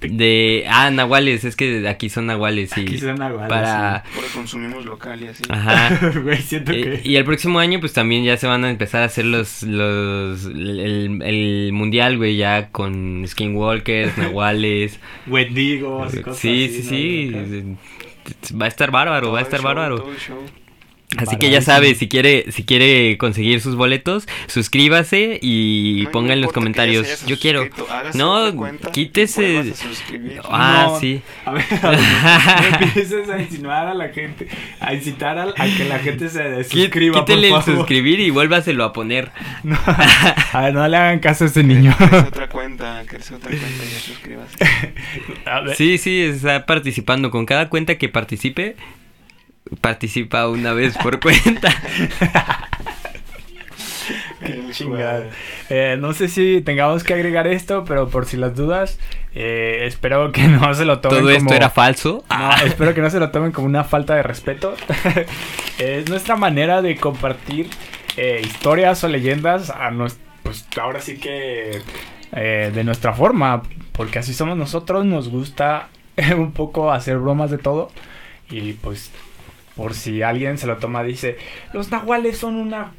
[0.00, 0.64] De.
[0.68, 1.44] Ah, nahuales.
[1.44, 2.70] Es que aquí son nahuales.
[2.78, 4.04] Y Aquí son nahuales, Para.
[4.14, 5.42] Porque consumimos local y así.
[5.48, 6.12] Ajá.
[6.22, 7.08] Güey, siento Eh, que...
[7.08, 9.64] y el próximo año, pues también ya se van a empezar a hacer los.
[9.64, 15.00] los el, el mundial, güey, ya con skinwalkers, nahuales.
[15.26, 17.44] Wendigos y cosas sí, así, sí, ¿no?
[17.46, 18.54] sí.
[18.56, 20.06] Va a estar bárbaro, Todo va a el estar show, bárbaro.
[21.10, 21.18] El.
[21.20, 26.34] Así que ya sabe, si quiere, si quiere conseguir sus boletos, suscríbase y No ponga
[26.34, 27.24] en los comentarios.
[27.26, 27.66] Yo quiero.
[28.14, 29.72] No, cuenta, quítese-.
[30.44, 31.00] Ah, No.
[31.00, 31.22] sí.
[31.46, 32.00] A ver, a ver,
[32.80, 34.48] no empieces a insinuar a la gente,
[34.80, 37.78] a incitar a, a que la gente se suscriba, Quítele el por favor.
[37.80, 39.30] suscribir y vuélvaselo a poner.
[39.64, 39.76] No,
[40.52, 41.94] a ver, no le hagan caso a ese niño.
[41.96, 44.56] Crece otra cuenta, crece otra cuenta y ya suscríbase.
[45.46, 47.30] A ver, Sí, sí, está participando.
[47.30, 48.76] Con cada cuenta que participe,
[49.80, 51.70] participa una vez por cuenta.
[54.44, 55.26] qué chingada.
[55.68, 58.98] Eh, no sé si tengamos que agregar esto, pero por si las dudas,
[59.34, 62.24] eh, espero que no se lo tomen Todo esto como- era falso.
[62.30, 64.74] No, espero que no se lo tomen como una falta de respeto.
[65.78, 67.68] es nuestra manera de compartir
[68.16, 71.82] eh, historias o leyendas a nos, pues ahora sí que
[72.32, 73.62] eh, de nuestra forma,
[73.92, 75.88] porque así somos nosotros, nos gusta
[76.36, 77.90] un poco hacer bromas de todo
[78.50, 79.10] y pues
[79.78, 81.38] por si alguien se lo toma dice,
[81.72, 82.92] los nahuales son una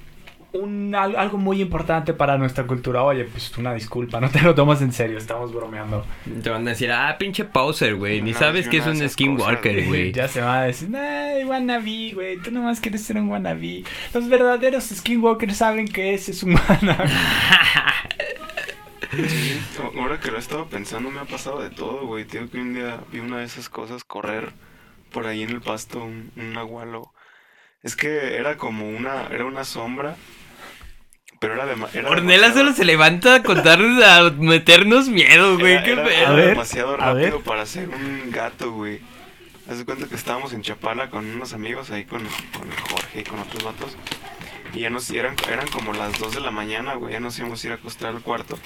[0.51, 3.03] un, al- algo muy importante para nuestra cultura.
[3.03, 6.03] Oye, pues una disculpa, no te lo tomas en serio, estamos bromeando.
[6.41, 8.23] Te van a decir, ah, pinche pauser, güey.
[8.23, 10.11] Ni No, sabes que es un skinwalker, güey.
[10.11, 13.84] Ya se va a decir, ay, wannabe, güey, tú nomás quieres ser un wannabe.
[14.11, 17.09] Los verdaderos skinwalkers saben que ese es un wannabe.
[19.11, 19.59] Sí,
[19.99, 22.25] ahora que lo he estado pensando me ha pasado de todo, güey.
[22.25, 24.51] Tío, que un día vi una de esas cosas correr
[25.10, 27.14] por ahí en el pasto, un, un nahualo.
[27.84, 30.16] Es que era como una, era una sombra,
[31.39, 35.74] pero era, dema- era Ornella demasiado- solo se levanta a contarnos, a meternos miedo, güey.
[35.74, 37.43] Era, Qué era- era A ver, demasiado a rápido ver.
[37.45, 38.99] para ser un gato, güey.
[39.70, 42.22] Haz de cuenta que estábamos en Chapala con unos amigos ahí con,
[42.57, 43.95] con Jorge y con otros vatos.
[44.74, 47.14] Y ya nos y eran, eran como las 2 de la mañana, güey.
[47.14, 48.57] Ya nos íbamos a ir a acostar al cuarto.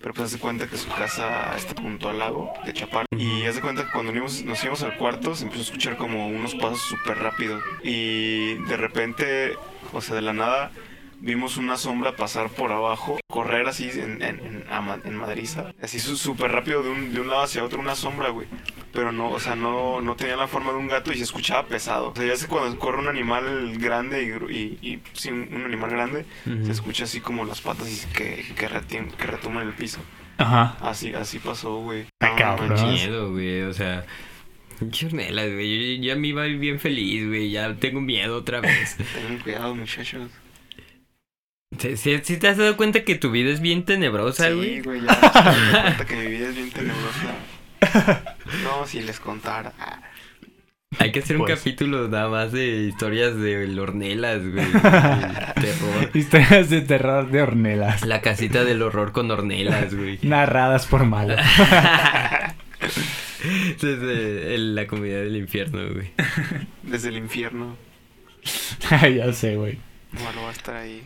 [0.00, 3.06] Pero pues haz de cuenta que su casa está junto al lago de Chapala.
[3.16, 5.96] Y haz de cuenta que cuando íbamos- nos íbamos al cuarto se empezó a escuchar
[5.96, 7.62] como unos pasos súper rápidos.
[7.82, 9.54] Y de repente,
[9.92, 10.70] o sea, de la nada,
[11.20, 14.64] vimos una sombra pasar por abajo, correr así en, en, en,
[15.04, 15.72] en madriza.
[15.82, 18.46] Así su- súper rápido de un, de un lado hacia otro, una sombra, güey.
[18.92, 21.66] Pero no, o sea, no, no tenía la forma de un gato y se escuchaba
[21.66, 22.08] pesado.
[22.10, 25.90] O sea, ya sé cuando corre un animal grande y, y, y sí, un, animal
[25.90, 26.24] grande,
[26.64, 30.00] se escucha así como las patas y que, que, retien- que retuman el piso.
[30.38, 30.76] Ajá.
[30.80, 32.06] Así, así pasó, güey.
[32.20, 32.56] Ah.
[32.92, 34.04] Miedo, güey, o sea.
[34.78, 35.98] pinche Ornella, güey.
[35.98, 37.50] Yo ya me iba bien feliz, güey.
[37.50, 38.96] Ya tengo miedo otra vez.
[39.14, 40.30] Tengan cuidado, muchachos.
[41.76, 44.80] ¿Sí, sí, sí te has dado cuenta que tu vida es bien tenebrosa, Sí, güey?
[44.80, 47.36] güey, ya me dando cuenta que mi vida es bien tenebrosa.
[48.64, 49.72] No, si les contara.
[50.98, 51.58] Hay que hacer un Pues.
[51.58, 54.66] capítulo nada más de historias de Ornelas, güey.
[54.72, 56.10] terror.
[56.14, 58.06] Historias de terror de hornelas.
[58.06, 60.18] La casita del horror con Ornelas, güey.
[60.22, 61.36] Narradas por Malo.
[63.80, 66.10] Desde el- la comunidad del infierno, güey.
[66.82, 67.76] Desde el infierno.
[68.90, 69.78] ya sé, güey.
[70.12, 71.02] Malo va a estar ahí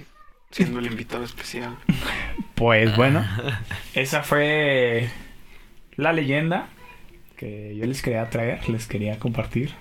[0.52, 1.76] siendo el invitado especial.
[2.54, 3.26] Pues bueno,
[3.94, 5.08] esa fue
[5.96, 6.68] la leyenda
[7.36, 9.72] que yo les quería traer, les quería compartir.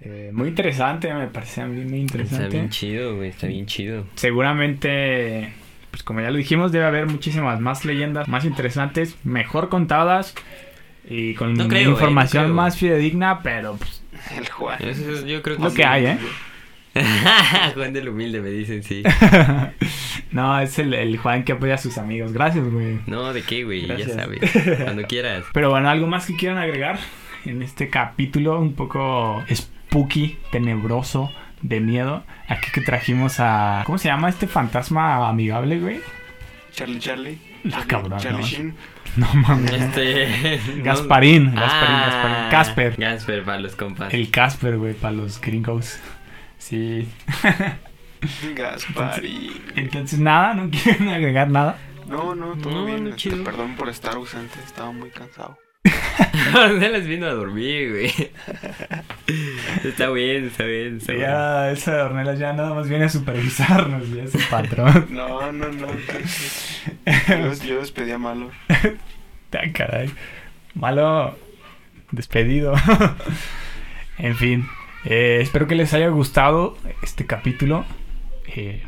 [0.00, 2.48] Eh, muy interesante, me parece a mí muy Está interesante.
[2.48, 3.28] bien chido, güey.
[3.28, 4.04] Está bien chido.
[4.16, 5.52] Seguramente,
[5.92, 10.34] pues como ya lo dijimos, debe haber muchísimas más leyendas más interesantes, mejor contadas
[11.08, 12.54] y con No creo, eh, información no creo.
[12.56, 14.02] más fidedigna, pero pues,
[14.36, 14.82] El Juan.
[14.82, 16.18] Eso es- yo creo que Lo que hay, ¿eh?
[17.74, 19.02] Juan del Humilde me dicen, sí.
[20.30, 22.32] no, es el, el Juan que apoya a sus amigos.
[22.32, 22.98] Gracias, güey.
[23.06, 23.86] No, ¿de qué, güey?
[23.86, 24.40] Ya sabes.
[24.84, 25.44] Cuando quieras.
[25.52, 26.98] Pero bueno, algo más que quieran agregar
[27.44, 31.30] en este capítulo un poco spooky, tenebroso,
[31.62, 32.24] de miedo.
[32.48, 33.82] Aquí que trajimos a.
[33.86, 36.00] ¿Cómo se llama este fantasma amigable, güey?
[36.72, 37.38] Charlie Charlie.
[37.66, 38.46] Ah, Charlie, cabrón, Charlie no.
[38.46, 38.74] Sheen.
[39.16, 39.72] No mames.
[39.72, 40.58] Este.
[40.78, 42.50] no- Gasparín, Gasparín, Ah, Gasparín.
[42.50, 42.96] Casper.
[42.98, 44.12] Gasper para los compas.
[44.14, 45.98] El Casper, güey, para los gringos.
[46.62, 47.08] Sí.
[48.54, 49.60] Gasparín.
[49.74, 51.76] Entonces, nada, no quieren agregar nada.
[52.08, 53.04] No, no, todo No, bien.
[53.04, 55.58] no, este, perdón por estar ausente, estaba muy cansado.
[56.78, 58.30] Se las vino a dormir, güey.
[59.82, 61.24] Está bien, está bien, está bien.
[61.24, 65.06] Ya, esa de Ornelas ya nada más viene a supervisarnos, ya es el patrón.
[65.10, 65.88] No, no, no.
[67.28, 68.50] Yo, yo despedí a Malo.
[68.68, 70.10] Ah, caray.
[70.74, 71.36] Malo
[72.12, 72.74] despedido.
[74.18, 74.68] en fin.
[75.04, 77.84] Eh, espero que les haya gustado este capítulo.
[78.54, 78.82] Eh,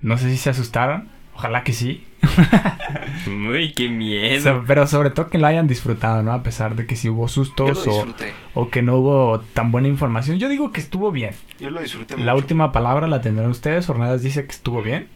[0.00, 1.08] no sé si se asustaron.
[1.34, 2.04] Ojalá que sí.
[3.26, 4.62] Uy, qué miedo.
[4.66, 6.32] pero sobre todo que lo hayan disfrutado, ¿no?
[6.32, 8.06] A pesar de que si hubo sustos o,
[8.54, 10.38] o, que no hubo tan buena información.
[10.38, 11.34] Yo digo que estuvo bien.
[11.58, 12.16] Yo lo disfruté.
[12.18, 13.88] La última palabra la tendrán ustedes.
[13.88, 15.08] Hornadas dice que estuvo bien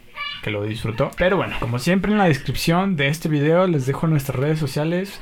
[0.42, 1.10] que lo disfrutó.
[1.16, 5.20] Pero bueno, como siempre en la descripción de este video les dejo nuestras redes sociales.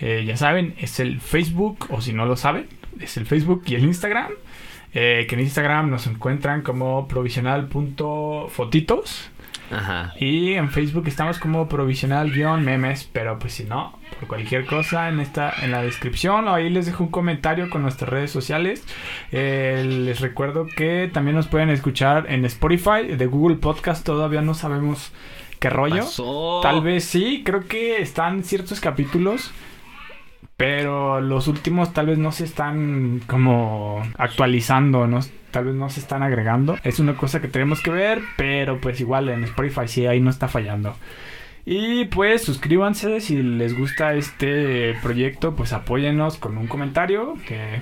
[0.00, 2.66] Eh, ya saben, es el Facebook, o si no lo saben,
[3.00, 4.30] es el Facebook y el Instagram.
[4.98, 9.28] Eh, que en Instagram nos encuentran como provisional.fotitos.
[9.70, 10.14] Ajá.
[10.18, 15.52] Y en Facebook estamos como provisional-memes, pero pues si no, por cualquier cosa en esta
[15.62, 18.86] en la descripción o ahí les dejo un comentario con nuestras redes sociales.
[19.32, 24.54] Eh, les recuerdo que también nos pueden escuchar en Spotify, de Google Podcast, todavía no
[24.54, 25.10] sabemos
[25.58, 26.04] qué rollo.
[26.62, 29.50] Tal vez sí, creo que están ciertos capítulos.
[30.56, 35.20] Pero los últimos tal vez no se están como actualizando, ¿no?
[35.56, 36.76] tal vez no se están agregando.
[36.84, 40.28] Es una cosa que tenemos que ver, pero pues igual en Spotify sí, ahí no
[40.28, 40.94] está fallando.
[41.64, 47.80] Y pues suscríbanse si les gusta este proyecto, pues apóyennos con un comentario, que,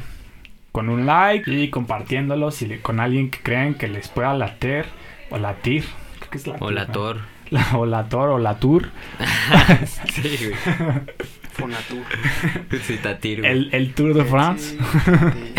[0.70, 4.84] con un like y compartiéndolo si, con alguien que crean que les pueda latir
[5.30, 5.84] o latir.
[6.20, 7.22] Creo que es la o lator.
[7.74, 8.90] o la tor o la tour.
[10.12, 11.00] sí, güey.
[11.54, 12.04] Fonatur.
[13.44, 14.76] El, el Tour de France.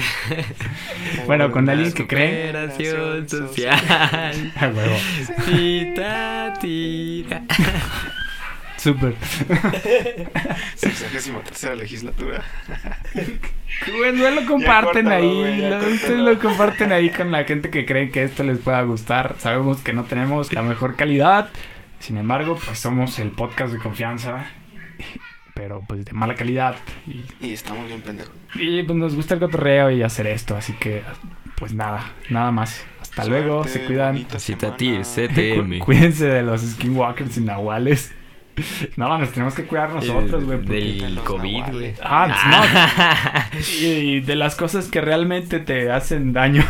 [1.25, 2.51] bueno, con alguien que cree.
[2.51, 3.79] Cooperación social.
[4.55, 4.97] A huevo.
[8.77, 9.15] Súper.
[10.75, 12.43] Sexagésima tercera legislatura.
[13.97, 15.71] Bueno, lo comparten ahí.
[15.93, 19.35] ustedes lo comparten ahí con la gente que cree que esto les pueda gustar.
[19.39, 21.49] Sabemos que no tenemos la mejor calidad.
[21.99, 24.45] Sin embargo, pues somos el podcast de confianza
[25.55, 26.75] pero pues de mala calidad.
[27.41, 28.33] Y, estamos bien pendejos.
[28.53, 31.01] Y pues nos gusta el cotorreo y hacer esto, así que
[31.57, 32.85] pues nada, nada más.
[33.01, 34.25] Hasta luego, se cuidan.
[34.25, 35.79] CTM.
[35.85, 38.13] Cuídense de los skinwalkers y nahuales.
[38.95, 40.59] No, nos tenemos que cuidar nosotros, güey.
[40.61, 41.93] Del COVID, güey.
[42.01, 42.71] Ah,
[43.51, 43.59] no.
[43.81, 46.63] y de las cosas que realmente te hacen daño.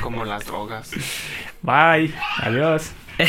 [0.00, 0.90] Como las drogas.
[1.62, 2.12] Bye.
[2.38, 2.92] Adiós.